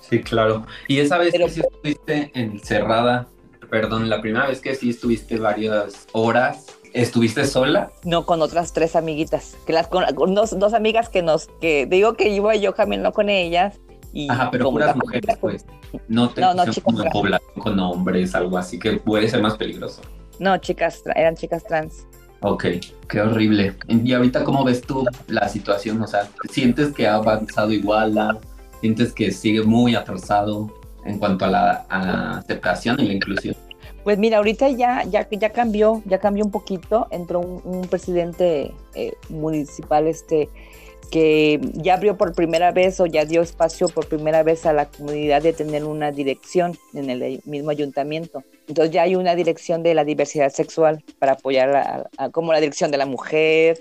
[0.00, 0.66] Sí, claro.
[0.88, 3.28] Y esa vez que sí estuviste encerrada,
[3.70, 7.92] perdón, la primera vez que sí estuviste varias horas, ¿estuviste sola?
[8.02, 12.14] No, con otras tres amiguitas, que las con, dos, dos, amigas que nos, que digo
[12.14, 13.78] que iba yo caminando con ellas.
[14.12, 15.64] Y Ajá, pero puras mujeres, pues.
[16.08, 19.56] No te no, no, chicas como población con hombres, algo así, que puede ser más
[19.56, 20.02] peligroso.
[20.40, 22.04] No, chicas, eran chicas trans.
[22.40, 22.64] Ok,
[23.08, 23.74] qué horrible.
[23.88, 26.00] Y ahorita, ¿cómo ves tú la situación?
[26.02, 28.38] O sea, ¿sientes que ha avanzado igual?
[28.80, 30.70] ¿Sientes que sigue muy atrasado
[31.04, 33.56] en cuanto a la, aceptación y la inclusión?
[34.02, 37.06] Pues mira, ahorita ya, ya, ya cambió, ya cambió un poquito.
[37.10, 40.50] Entró un, presidente eh, municipal este,
[41.10, 44.86] que ya abrió por primera vez o ya dio espacio por primera vez a la
[44.86, 48.42] comunidad de tener una dirección en el mismo ayuntamiento.
[48.68, 52.98] Entonces ya hay una dirección de la diversidad sexual para apoyar como la dirección de
[52.98, 53.78] la mujer,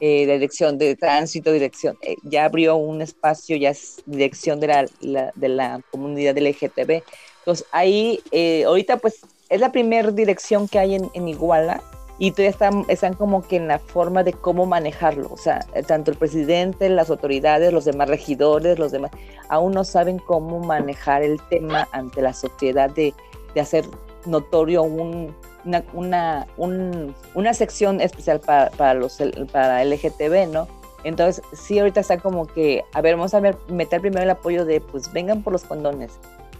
[0.00, 4.66] eh, la dirección de tránsito, dirección, eh, ya abrió un espacio, ya es dirección de
[4.66, 7.02] la, de la comunidad LGTB.
[7.38, 11.82] Entonces ahí, eh, ahorita pues es la primera dirección que hay en Iguala
[12.18, 15.28] y todavía están, están como que en la forma de cómo manejarlo.
[15.32, 19.10] O sea, tanto el presidente, las autoridades, los demás regidores, los demás,
[19.48, 23.14] aún no saben cómo manejar el tema ante la sociedad de,
[23.54, 23.84] de hacer
[24.26, 30.68] notorio un, una, una, un, una sección especial para, para, los, para LGTB, ¿no?
[31.02, 34.64] Entonces, sí, ahorita está como que, a ver, vamos a ver, meter primero el apoyo
[34.64, 36.12] de, pues, vengan por los condones,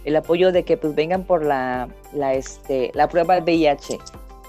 [0.03, 3.97] el apoyo de que, pues, vengan por la, la, este, la prueba VIH,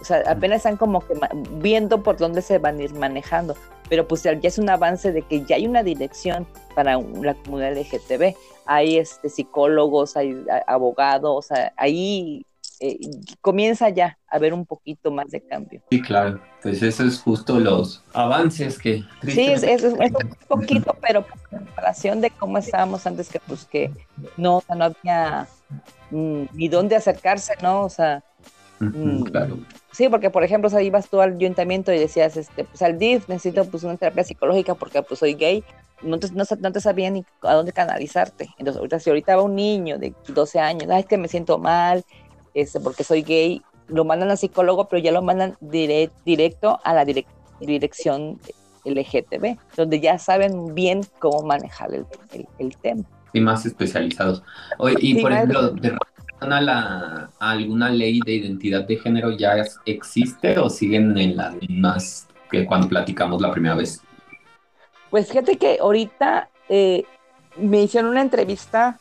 [0.00, 1.14] o sea, apenas están como que
[1.52, 3.56] viendo por dónde se van a ir manejando,
[3.88, 7.76] pero pues ya es un avance de que ya hay una dirección para la comunidad
[7.76, 8.34] LGTB.
[8.66, 12.44] Hay este, psicólogos, hay abogados, o sea, ahí
[12.80, 12.98] eh,
[13.40, 15.80] comienza ya a haber un poquito más de cambio.
[15.90, 19.02] Sí, claro, pues eso es justo los avances que...
[19.22, 19.98] Sí, es, es, un
[20.48, 23.90] poquito, pero en comparación de cómo estábamos antes, que pues que
[24.36, 25.48] no, no había
[26.10, 27.82] mm, ni dónde acercarse, ¿no?
[27.82, 28.22] O sea...
[28.78, 29.58] Mm, claro.
[29.92, 33.28] Sí, porque por ejemplo, o ibas tú al ayuntamiento y decías, este, pues al DIF
[33.28, 35.64] necesito pues una terapia psicológica porque pues soy gay,
[36.02, 38.48] no te, no, te sabía ni a dónde canalizarte.
[38.58, 41.58] Entonces, ahorita, si ahorita va un niño de 12 años, ay, es que me siento
[41.58, 42.04] mal,
[42.54, 47.04] este, porque soy gay, lo mandan al psicólogo, pero ya lo mandan directo a la
[47.60, 48.38] dirección
[48.84, 52.06] LGTB, donde ya saben bien cómo manejar el,
[52.58, 53.04] el, tema.
[53.32, 54.42] Y más especializados.
[54.78, 55.96] Oye, y por ejemplo, de
[56.40, 62.28] a, la, alguna ley de identidad de género ya existe o siguen en las mismas
[62.50, 64.02] que cuando platicamos la primera vez?
[65.10, 67.04] Pues fíjate que ahorita eh,
[67.56, 68.98] me hicieron una entrevista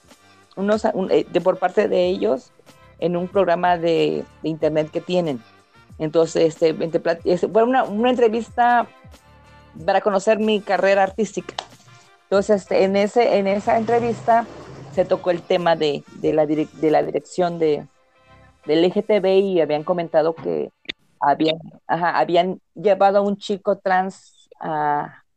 [0.56, 2.52] unos, eh, de, por parte de ellos
[3.00, 5.42] en un programa de, internet que tienen.
[6.00, 6.74] Entonces, este,
[7.48, 8.88] fue una, una, entrevista
[9.86, 11.56] para conocer mi carrera artística.
[12.24, 14.46] Entonces, este, en, ese, en esa entrevista
[14.96, 17.86] se tocó el tema de, de, la, de la dirección de,
[18.66, 20.72] del LGTB y habían comentado que
[21.20, 24.50] habían, habían llevado a un chico trans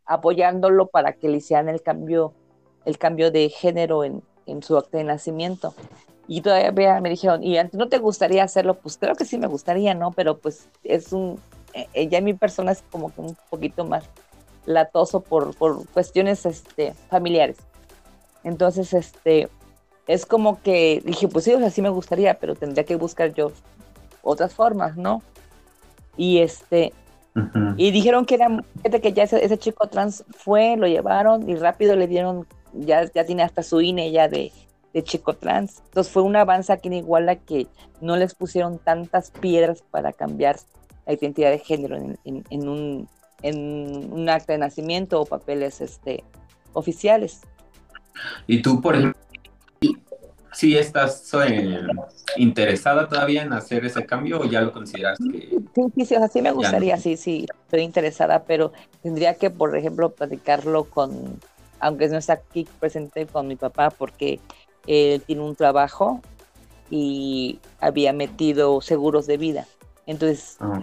[0.07, 2.33] apoyándolo para que le hicieran el cambio,
[2.85, 5.75] el cambio de género en, en su acta de nacimiento.
[6.29, 8.75] Y todavía me dijeron, ¿y antes no te gustaría hacerlo?
[8.75, 10.13] Pues creo que sí me gustaría, ¿no?
[10.13, 11.41] Pero pues es un,
[11.95, 14.05] ella eh, mi persona es como que un poquito más
[14.67, 17.57] latoso por, por cuestiones este, familiares.
[18.45, 19.49] Entonces, este,
[20.07, 23.35] es como que dije, pues sí, o sea, sí me gustaría, pero tendría que buscar
[23.35, 23.53] yo
[24.23, 25.23] otras formas, ¿no?
[26.17, 26.93] Y este,
[27.77, 28.49] y dijeron que era,
[29.01, 33.43] que ya ese, chico trans fue, lo llevaron y rápido le dieron, ya, ya tiene
[33.43, 34.53] hasta su INE ya de,
[34.93, 35.83] de chico trans.
[35.85, 37.67] Entonces fue un avance aquí en Iguala que
[38.01, 40.57] no les pusieron tantas piedras para cambiar
[41.07, 43.09] la identidad de género en, en, un,
[43.43, 46.25] en un acta de nacimiento o papeles este,
[46.73, 47.43] oficiales.
[48.47, 49.21] Y tú, por ejemplo,
[50.53, 51.87] ¿sí estás eh,
[52.37, 55.51] interesada todavía en hacer ese cambio o ya lo consideras que...
[55.75, 59.51] Sí, sí, sí, o sea, sí me gustaría, sí, sí, estoy interesada, pero tendría que,
[59.51, 61.39] por ejemplo, platicarlo con,
[61.81, 64.41] aunque no está aquí presente con mi papá, porque
[64.87, 66.21] él tiene un trabajo
[66.91, 69.67] y había metido seguros de vida.
[70.07, 70.83] Entonces, ah.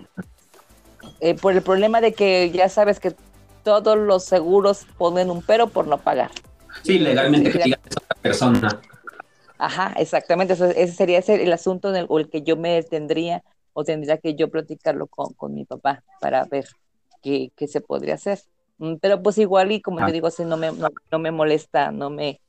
[1.19, 3.15] eh, por el problema de que ya sabes que
[3.63, 6.31] todos los seguros ponen un pero por no pagar.
[6.83, 7.75] Sí, legalmente que
[8.21, 8.81] persona.
[9.57, 10.53] Ajá, exactamente.
[10.53, 14.17] ese sería ese el asunto en el, o el que yo me tendría o tendría
[14.17, 16.65] que yo platicarlo con, con mi papá para ver
[17.21, 18.39] qué, qué, se podría hacer.
[18.77, 20.11] Mm, pero pues igual y como te ah.
[20.11, 22.39] digo, así no me, no, me molesta, no me,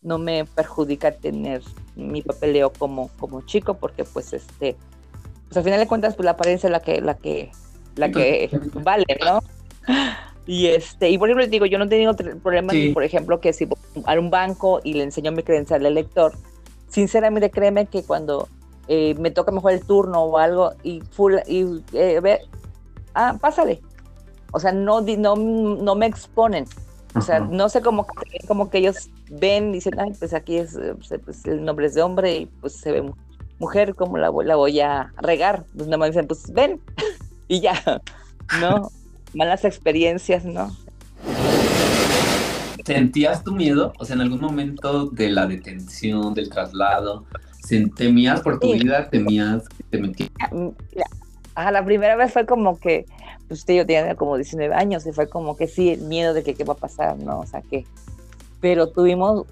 [0.00, 1.62] no me perjudica tener
[1.96, 4.76] mi papeleo como, como chico porque pues este,
[5.48, 7.50] pues al final de cuentas pues la apariencia es la que, la que,
[7.96, 9.40] la que vale, ¿no?
[10.46, 13.64] Y este, y por ejemplo, digo, yo no he tenido problemas, por ejemplo, que si
[13.64, 16.32] voy a un banco y le enseño mi credencial al lector,
[16.88, 18.48] sinceramente créeme que cuando
[18.86, 22.40] eh, me toca mejor el turno o algo y full, y eh, ve,
[23.14, 23.80] ah, pásale.
[24.52, 26.64] O sea, no, no, no me exponen.
[27.16, 28.06] O sea, no sé cómo,
[28.46, 32.02] como que ellos ven, dicen, ay, pues aquí es, pues, pues el nombre es de
[32.02, 33.10] hombre y pues se ve
[33.58, 35.64] mujer, como la, la voy a regar?
[35.74, 36.80] Pues nada más dicen, pues ven
[37.48, 38.02] y ya,
[38.60, 38.90] ¿no?
[39.36, 40.74] Malas experiencias, ¿no?
[42.86, 43.92] ¿Sentías tu miedo?
[43.98, 47.26] O sea, en algún momento de la detención, del traslado,
[47.96, 49.10] ¿temías por tu vida?
[49.10, 50.74] ¿Temías que te metieran?
[51.54, 53.04] Ah, la primera vez fue como que,
[53.46, 56.54] pues yo tenía como 19 años y fue como que sí, el miedo de que
[56.54, 57.40] qué va a pasar, ¿no?
[57.40, 57.84] O sea, que,
[58.62, 59.44] pero tuvimos,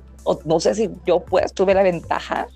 [0.46, 2.46] no sé si yo pues tuve la ventaja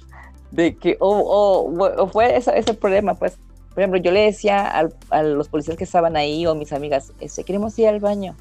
[0.50, 3.36] de que, o, o, fue ese, ese problema, pues,
[3.78, 7.44] por ejemplo, yo le decía a, los policías que estaban ahí o mis amigas, este,
[7.44, 8.34] queremos ir al baño.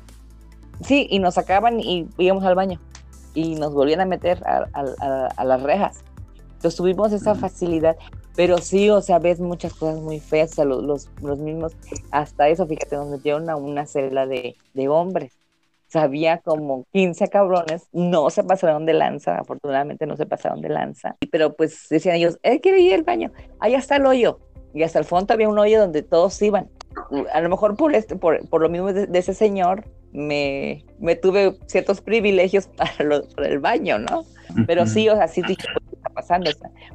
[0.81, 2.81] Sí, y nos sacaban y íbamos al baño
[3.35, 6.03] y nos volvían a meter a, las rejas.
[6.55, 7.97] Entonces tuvimos esa facilidad,
[8.35, 11.73] pero sí, o sea, ves muchas cosas muy feas, los, los, mismos,
[12.09, 15.37] hasta eso, fíjate, nos metieron a una celda de, de hombres.
[15.87, 21.15] Sabía como 15 cabrones, no se pasaron de lanza, afortunadamente no se pasaron de lanza,
[21.31, 24.39] pero pues decían ellos, él quiere ir al baño, allá está el hoyo,
[24.77, 26.69] y hasta el fondo había un hoyo donde todos iban.
[27.33, 31.57] A lo mejor por, este, por, por lo mismo de, ese señor, me, me tuve
[31.67, 34.25] ciertos privilegios para, para el baño, ¿no?
[34.65, 36.49] Pero sí, o sea, sí dije, ¿qué está pasando?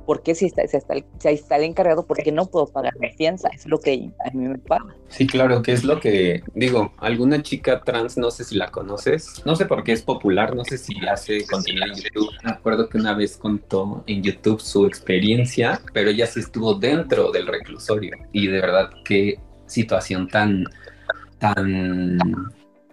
[0.06, 2.94] ¿Por qué si está, si está, si está el encargado, por qué no puedo pagar
[3.00, 3.48] la fianza?
[3.52, 4.96] Es lo que a mí me paga.
[5.08, 9.42] Sí, claro, que es lo que digo, alguna chica trans, no sé si la conoces,
[9.44, 12.30] no sé por qué es popular, no sé si hace contenido en YouTube.
[12.42, 17.30] Me acuerdo que una vez contó en YouTube su experiencia, pero ella sí estuvo dentro
[17.30, 18.16] del reclusorio.
[18.32, 20.64] Y de verdad, qué situación tan,
[21.38, 22.18] tan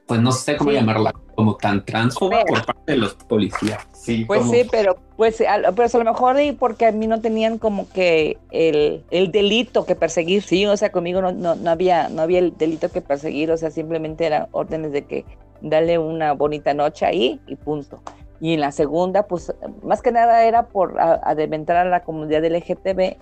[0.10, 3.86] pues no sé cómo llamarla, como tan transfoba por parte de los policías.
[3.94, 7.60] Sí, pues sí, pero pues a, a lo mejor y porque a mí no tenían
[7.60, 12.10] como que el, el delito que perseguir, sí, o sea, conmigo no, no, no, había,
[12.10, 15.26] no había el delito que perseguir, o sea, simplemente eran órdenes de que
[15.62, 18.02] dale una bonita noche ahí y punto.
[18.42, 23.16] Y en la segunda, pues más que nada era por adementar a, la comunidad LGTB,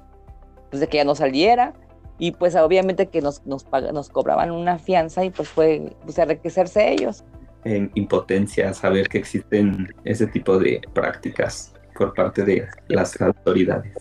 [0.69, 1.73] pues de que ya no saliera,
[2.19, 6.91] y pues obviamente que nos, nos, nos cobraban una fianza y pues fue pues, enriquecerse
[6.91, 7.23] ellos.
[7.63, 13.93] En impotencia saber que existen ese tipo de prácticas por parte de las autoridades.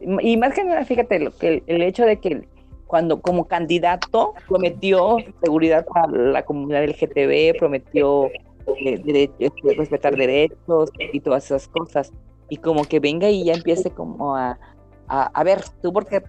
[0.00, 2.46] Y más que nada, fíjate, lo que el, hecho de que
[2.86, 8.26] cuando como candidato prometió seguridad para la comunidad LGTB, prometió
[8.84, 12.12] eh, este, respetar derechos y todas esas cosas.
[12.48, 14.58] Y como que venga y ya empiece como a,
[15.08, 16.22] a, ver, tú por qué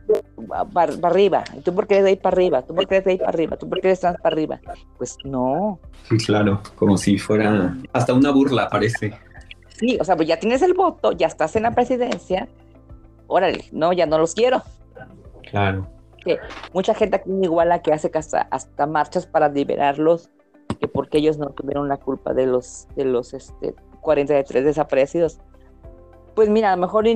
[0.74, 3.12] para, arriba, tú por qué eres de ahí para arriba, tú por qué eres de
[3.12, 4.60] ahí para arriba, tú por qué eres para arriba.
[4.98, 5.80] Pues no.
[6.10, 9.14] Sí, claro, como si fuera hasta una burla, parece.
[9.78, 12.48] Sí, o sea, pues ya tienes el voto, ya estás en la presidencia,
[13.28, 14.62] órale, no, ya no los quiero.
[15.50, 15.88] Claro.
[16.24, 16.40] Que
[16.74, 20.30] mucha gente aquí en Iguala que hace hasta, hasta marchas para liberarlos,
[20.80, 25.40] que porque ellos no tuvieron la culpa de los, de los este, 43 desaparecidos.
[26.36, 27.08] Pues mira, a lo mejor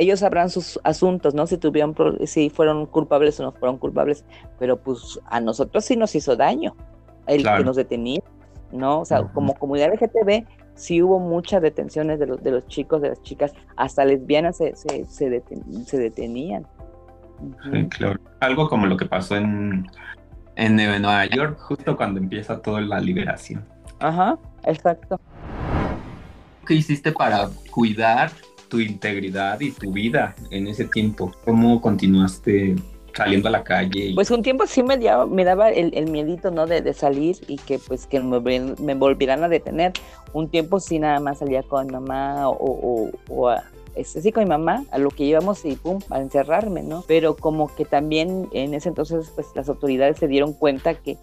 [0.00, 1.46] ellos sabrán sus asuntos, ¿no?
[1.46, 4.24] Si tuvieron, si fueron culpables o no fueron culpables,
[4.58, 6.74] pero pues a nosotros sí nos hizo daño
[7.26, 8.22] el que nos detenía,
[8.72, 9.00] ¿no?
[9.00, 13.10] O sea, como comunidad LGTB sí hubo muchas detenciones de los, de los chicos, de
[13.10, 15.28] las chicas, hasta lesbianas se, se, se,
[15.98, 16.66] detenían.
[17.70, 18.18] Sí, claro.
[18.40, 19.86] Algo como lo que pasó en,
[20.56, 23.66] en Nueva York, justo cuando empieza toda la liberación.
[23.98, 25.20] Ajá, exacto.
[26.66, 28.30] ¿Qué hiciste para cuidar
[28.70, 31.30] tu integridad y tu vida en ese tiempo?
[31.44, 32.76] ¿Cómo continuaste
[33.14, 34.12] saliendo a la calle?
[34.14, 34.96] Pues un tiempo sí me,
[35.28, 36.66] me daba el, el miedito, ¿no?
[36.66, 39.92] De, de, salir y que pues que me, me, volvieran a detener.
[40.32, 43.54] Un tiempo sí nada más salía con mamá o, o, o
[43.94, 47.04] este, sí con mi mamá, a lo que íbamos y pum, a encerrarme, ¿no?
[47.06, 51.18] Pero como que también en ese entonces pues las autoridades se dieron cuenta que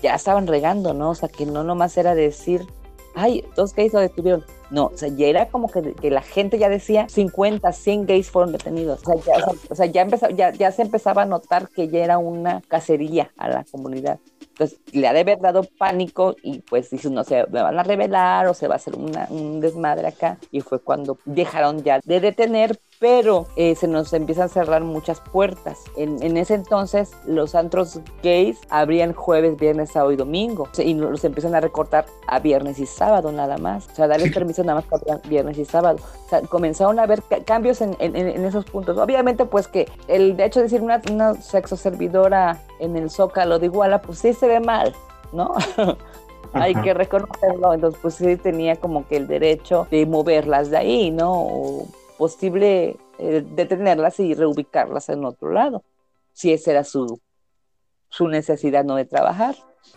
[0.00, 1.10] ya estaban regando, ¿no?
[1.10, 2.62] O sea, que no nomás era decir,
[3.14, 4.44] ay, dos gays lo detuvieron.
[4.72, 8.30] No, o sea, ya era como que, que, la gente ya decía 50, 100 gays
[8.30, 9.02] fueron detenidos.
[9.06, 12.16] O sea, ya, o sea, ya, ya, ya, se empezaba a notar que ya era
[12.16, 14.18] una cacería a la comunidad.
[14.48, 17.82] Entonces le ha de haber dado pánico y pues dice, no sé, me van a
[17.82, 20.38] revelar o se va a hacer un desmadre acá.
[20.50, 25.18] Y fue cuando dejaron ya de detener, pero eh, se nos empiezan a cerrar muchas
[25.18, 25.80] puertas.
[25.96, 31.56] En, ese entonces los antros gays abrían jueves, viernes, sábado y domingo y los empiezan
[31.56, 33.88] a recortar a viernes y sábado nada más.
[33.88, 35.98] O sea, darles permiso nada más para viernes y sábado.
[36.26, 38.96] O sea, comenzaron a haber cambios en, esos puntos.
[38.96, 43.58] Obviamente, pues que el de hecho de decir una, una sexo servidora en el Zócalo
[43.58, 44.94] de Iguala, pues sí se ve mal,
[45.32, 45.54] ¿no?
[46.52, 51.10] hay que reconocerlo, entonces pues sí tenía como que el derecho de moverlas de ahí,
[51.10, 51.86] ¿no?
[52.22, 55.82] posible eh, detenerlas y reubicarlas en otro lado,
[56.32, 57.20] si esa era su,
[58.08, 59.56] su necesidad no de trabajar.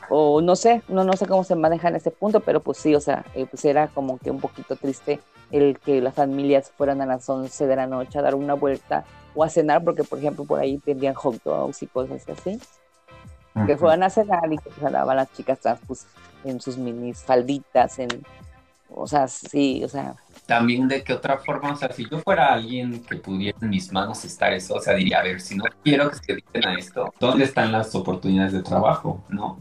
[0.10, 2.96] O no sé, no, no sé cómo se maneja en ese punto, pero pues sí,
[2.96, 5.20] o sea, eh, pues era como que un poquito triste
[5.52, 9.06] el que las familias fueran a las 11 de la noche a dar una vuelta
[9.36, 12.60] o a cenar, porque por ejemplo por ahí vendían hot dogs y cosas así.
[13.66, 16.08] Que fueran a cenar y que pues, las chicas trans pues,
[16.44, 18.10] en sus minis falditas, en,
[18.90, 22.54] o sea, sí, o sea, también de qué otra forma, o sea, si yo fuera
[22.54, 25.64] alguien que pudiera en mis manos estar eso, o sea, diría, a ver, si no
[25.84, 29.24] quiero que se dediquen a esto, ¿dónde están las oportunidades de trabajo?
[29.30, 29.58] ¿No?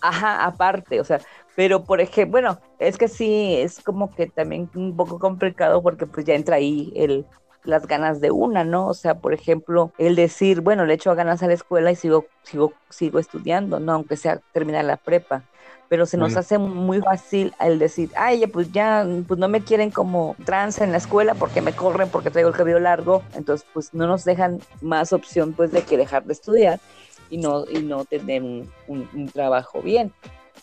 [0.00, 1.20] Ajá, aparte, o sea,
[1.54, 6.06] pero por ejemplo, bueno, es que sí, es como que también un poco complicado porque
[6.06, 7.24] pues ya entra ahí el,
[7.64, 8.86] las ganas de una, ¿no?
[8.88, 12.26] O sea, por ejemplo, el decir, bueno, le echo ganas a la escuela y sigo,
[12.42, 13.92] sigo, sigo estudiando, ¿no?
[13.92, 15.44] Aunque sea terminar la prepa
[15.92, 19.90] pero se nos hace muy fácil el decir, ay, pues ya, pues no me quieren
[19.90, 23.92] como trans en la escuela porque me corren porque traigo el cabello largo, entonces pues
[23.92, 26.80] no nos dejan más opción pues de que dejar de estudiar
[27.28, 30.14] y no, y no tener un, trabajo bien.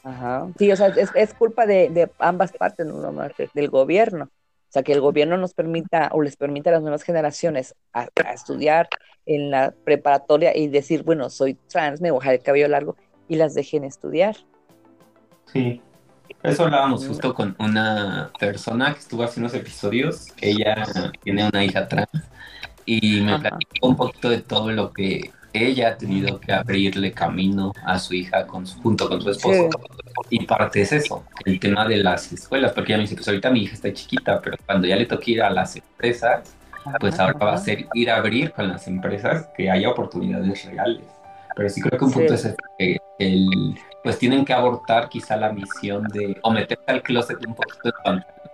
[0.03, 0.47] Ajá.
[0.57, 4.31] Sí, o sea, es, culpa de, ambas partes, no nomás del gobierno.
[4.69, 8.07] O sea, que el gobierno nos permita o les permita a las nuevas generaciones a,
[8.31, 8.87] estudiar
[9.25, 12.95] en la preparatoria y decir, bueno, soy trans, me voy a dejar el cabello largo
[13.27, 14.35] y las dejen estudiar.
[15.45, 15.81] Sí.
[16.43, 20.27] Eso hablábamos justo con una persona que estuvo hace unos episodios.
[20.39, 20.85] Ella
[21.23, 22.29] tiene una hija trans
[22.85, 27.73] y me platicó un poquito de todo lo que ella ha tenido que abrirle camino
[27.83, 29.69] a su hija con junto con su esposo.
[30.29, 33.49] Y parte es eso, el tema de las escuelas, porque ella me dice, pues ahorita
[33.49, 36.55] mi hija está chiquita, pero cuando ya le toque ir a las empresas,
[36.99, 41.03] pues ahora va a ser ir a abrir con las empresas que haya oportunidades reales.
[41.55, 45.51] Pero sí creo que un punto es que el pues tienen que abortar quizá la
[45.51, 47.93] misión de o meterse al closet un poquito de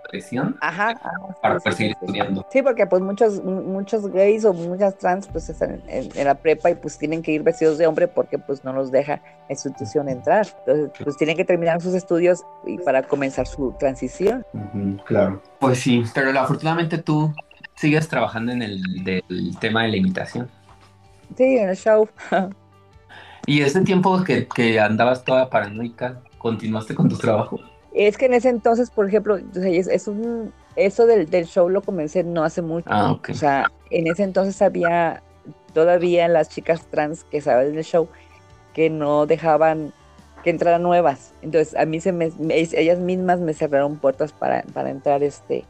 [0.10, 0.99] presión Ajá,
[1.41, 2.45] para seguir estudiando.
[2.51, 6.76] Sí, porque pues muchos muchos gays o muchas trans pues están en, la prepa y
[6.76, 10.47] pues tienen que ir vestidos de hombre porque pues no los deja la institución entrar.
[10.60, 14.45] Entonces pues tienen que terminar sus estudios y para comenzar su transición.
[15.06, 15.41] claro.
[15.60, 17.34] Pues sí, pero afortunadamente tú
[17.76, 20.49] sigues trabajando en el del tema de la imitación.
[21.36, 22.08] Sí, en el show.
[23.47, 27.60] ¿Y ese tiempo que, que andabas toda paranoica, continuaste con tu trabajo?
[27.96, 32.24] Es que en ese entonces, por ejemplo, es, un, eso del, del, show lo comencé
[32.24, 32.89] no hace mucho.
[32.91, 33.18] Ah.
[33.28, 35.24] O sea, en ese entonces había
[35.74, 38.10] todavía las chicas trans que saben del show
[38.74, 39.93] que no dejaban
[40.43, 41.34] que entraran nuevas.
[41.41, 45.66] Entonces a mí se me, ellas mismas me cerraron puertas para, para entrar este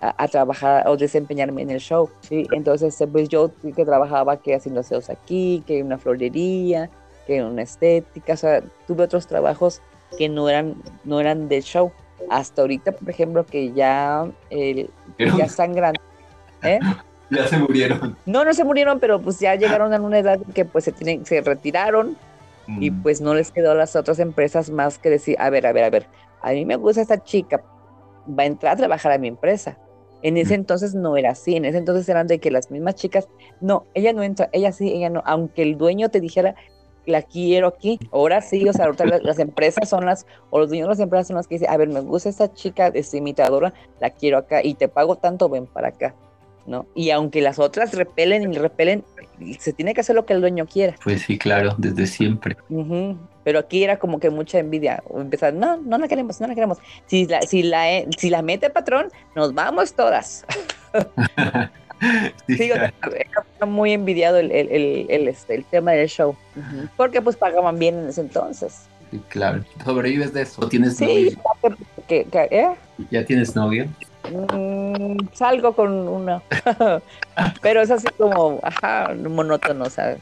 [0.00, 2.08] a, trabajar o desempeñarme en el show.
[2.20, 2.46] ¿sí?
[2.52, 6.88] Entonces, pues yo que trabajaba que haciendo aseos aquí, que una florería,
[7.26, 9.82] que una estética, o sea, tuve otros trabajos
[10.16, 11.92] que no eran, no eran de show.
[12.30, 16.02] Hasta ahorita, por ejemplo, que ya, ya están grandes.
[16.62, 16.78] ¿eh?
[17.30, 18.16] Ya se murieron.
[18.24, 21.26] No, no se murieron, pero pues ya llegaron a una edad que pues se, tienen,
[21.26, 22.16] se retiraron
[22.66, 23.02] y mm.
[23.02, 25.84] pues no les quedó a las otras empresas más que decir, a ver, a ver,
[25.84, 26.06] a ver,
[26.42, 27.62] a mí me gusta esta chica,
[28.26, 29.78] va a entrar a trabajar a mi empresa.
[30.22, 33.28] En ese entonces no era así, en ese entonces eran de que las mismas chicas,
[33.60, 36.56] no, ella no entra, ella sí, ella no, aunque el dueño te dijera,
[37.08, 40.86] la quiero aquí, ahora sí, o sea, ahorita las, empresas son las, o los dueños
[40.86, 43.72] de las empresas son las que dicen, a ver, me gusta esta chica, esta imitadora,
[44.00, 46.14] la quiero acá y te pago tanto, ven para acá.
[46.66, 46.86] ¿no?
[46.94, 49.02] Y aunque las otras repelen y repelen,
[49.58, 50.94] se tiene que hacer lo que el dueño quiera.
[51.02, 52.56] Pues sí, claro, desde siempre.
[53.42, 55.02] Pero aquí era como que mucha envidia.
[55.14, 56.78] Empezar, no, no la queremos, no la queremos.
[57.06, 57.86] Si la, si la,
[58.18, 60.44] si la mete el patrón, nos vamos todas.
[62.46, 62.70] sí,
[63.66, 66.36] muy envidiado el, el, el, este, el tema del show.
[66.96, 68.86] Porque pues pagaban bien en ese entonces.
[69.10, 69.64] Sí, claro.
[69.84, 70.68] ¿Sobrevives de eso?
[70.68, 71.30] ¿Tienes novio?
[72.08, 72.74] ¿eh?
[73.10, 73.86] ¿Ya tienes novio?
[74.30, 76.42] Mm, salgo con uno.
[77.62, 80.18] Pero es así como, ajá, monótono, ¿sabes?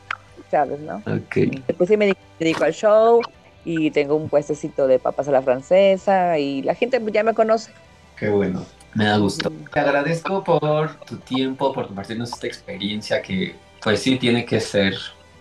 [0.50, 0.96] ¿Sabes, no?
[0.98, 1.36] Ok.
[1.66, 3.20] Después sí me dedico al show
[3.64, 7.72] y tengo un puestecito de papas a la francesa y la gente ya me conoce.
[8.16, 8.64] Qué bueno.
[8.96, 9.52] Me da gusto.
[9.72, 14.94] Te agradezco por tu tiempo, por compartirnos esta experiencia que, pues sí, tiene que ser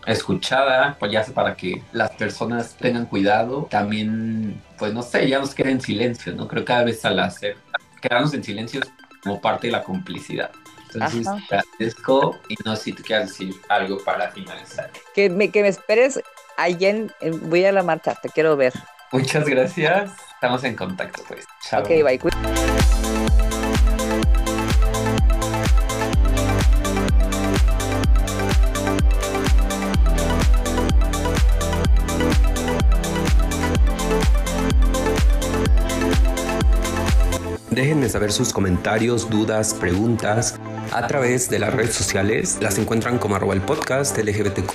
[0.05, 3.67] escuchada, pues ya sea para que las personas tengan cuidado.
[3.71, 6.47] También, pues no sé, ya nos queda en silencio, ¿no?
[6.47, 7.55] Creo que cada vez al hacer,
[8.01, 8.91] quedarnos en silencio es
[9.23, 10.51] como parte de la complicidad.
[10.93, 14.91] Entonces, te agradezco y no sé si tú quieres decir algo para finalizar.
[15.13, 16.21] Que me, que me esperes
[16.57, 17.11] allá en,
[17.49, 18.73] voy a la marcha, te quiero ver.
[19.11, 20.11] Muchas gracias.
[20.33, 21.45] Estamos en contacto, pues.
[21.69, 21.81] Chao.
[21.81, 22.84] Ok, bye.
[37.85, 40.59] Déjenme saber sus comentarios, dudas, preguntas
[40.91, 42.57] a través de las redes sociales.
[42.59, 44.73] Las encuentran como arroba el podcast LGBTQ.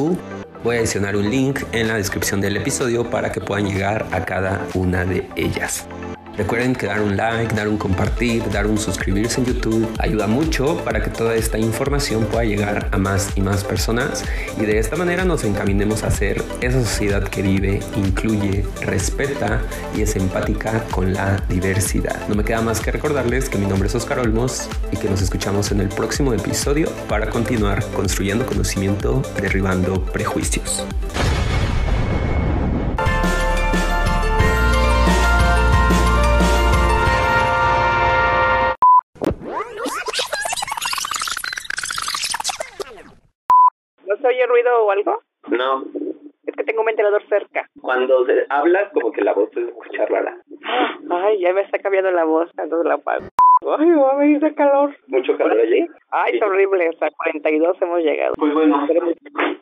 [0.62, 4.24] Voy a adicionar un link en la descripción del episodio para que puedan llegar a
[4.24, 5.88] cada una de ellas.
[6.36, 10.78] Recuerden que dar un like, dar un compartir, dar un suscribirse en YouTube ayuda mucho
[10.84, 14.24] para que toda esta información pueda llegar a más y más personas
[14.58, 19.60] y de esta manera nos encaminemos a ser esa sociedad que vive, incluye, respeta
[19.94, 22.26] y es empática con la diversidad.
[22.28, 25.20] No me queda más que recordarles que mi nombre es Oscar Olmos y que nos
[25.20, 30.84] escuchamos en el próximo episodio para continuar construyendo conocimiento, derribando prejuicios.
[45.50, 45.84] No.
[46.46, 47.68] Es que tengo un ventilador cerca.
[47.80, 50.36] Cuando hablas, como que la voz se escucha rara.
[51.10, 53.26] Ay, ya me está cambiando la voz, entonces la apago.
[53.78, 54.96] Ay, va a venir de calor.
[55.08, 55.86] ¿Mucho calor allí?
[56.10, 58.34] Ay, es horrible, hasta 42 hemos llegado.
[58.38, 58.88] Pues bueno,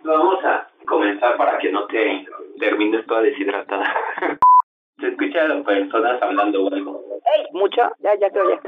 [0.04, 2.26] vamos a comenzar para que no te
[2.58, 3.94] termines toda deshidratada.
[5.00, 7.04] Se escucha a las personas hablando o algo.
[7.36, 7.46] ¡Ey!
[7.52, 7.82] ¿Mucho?
[8.00, 8.60] Ya, ya creo ya.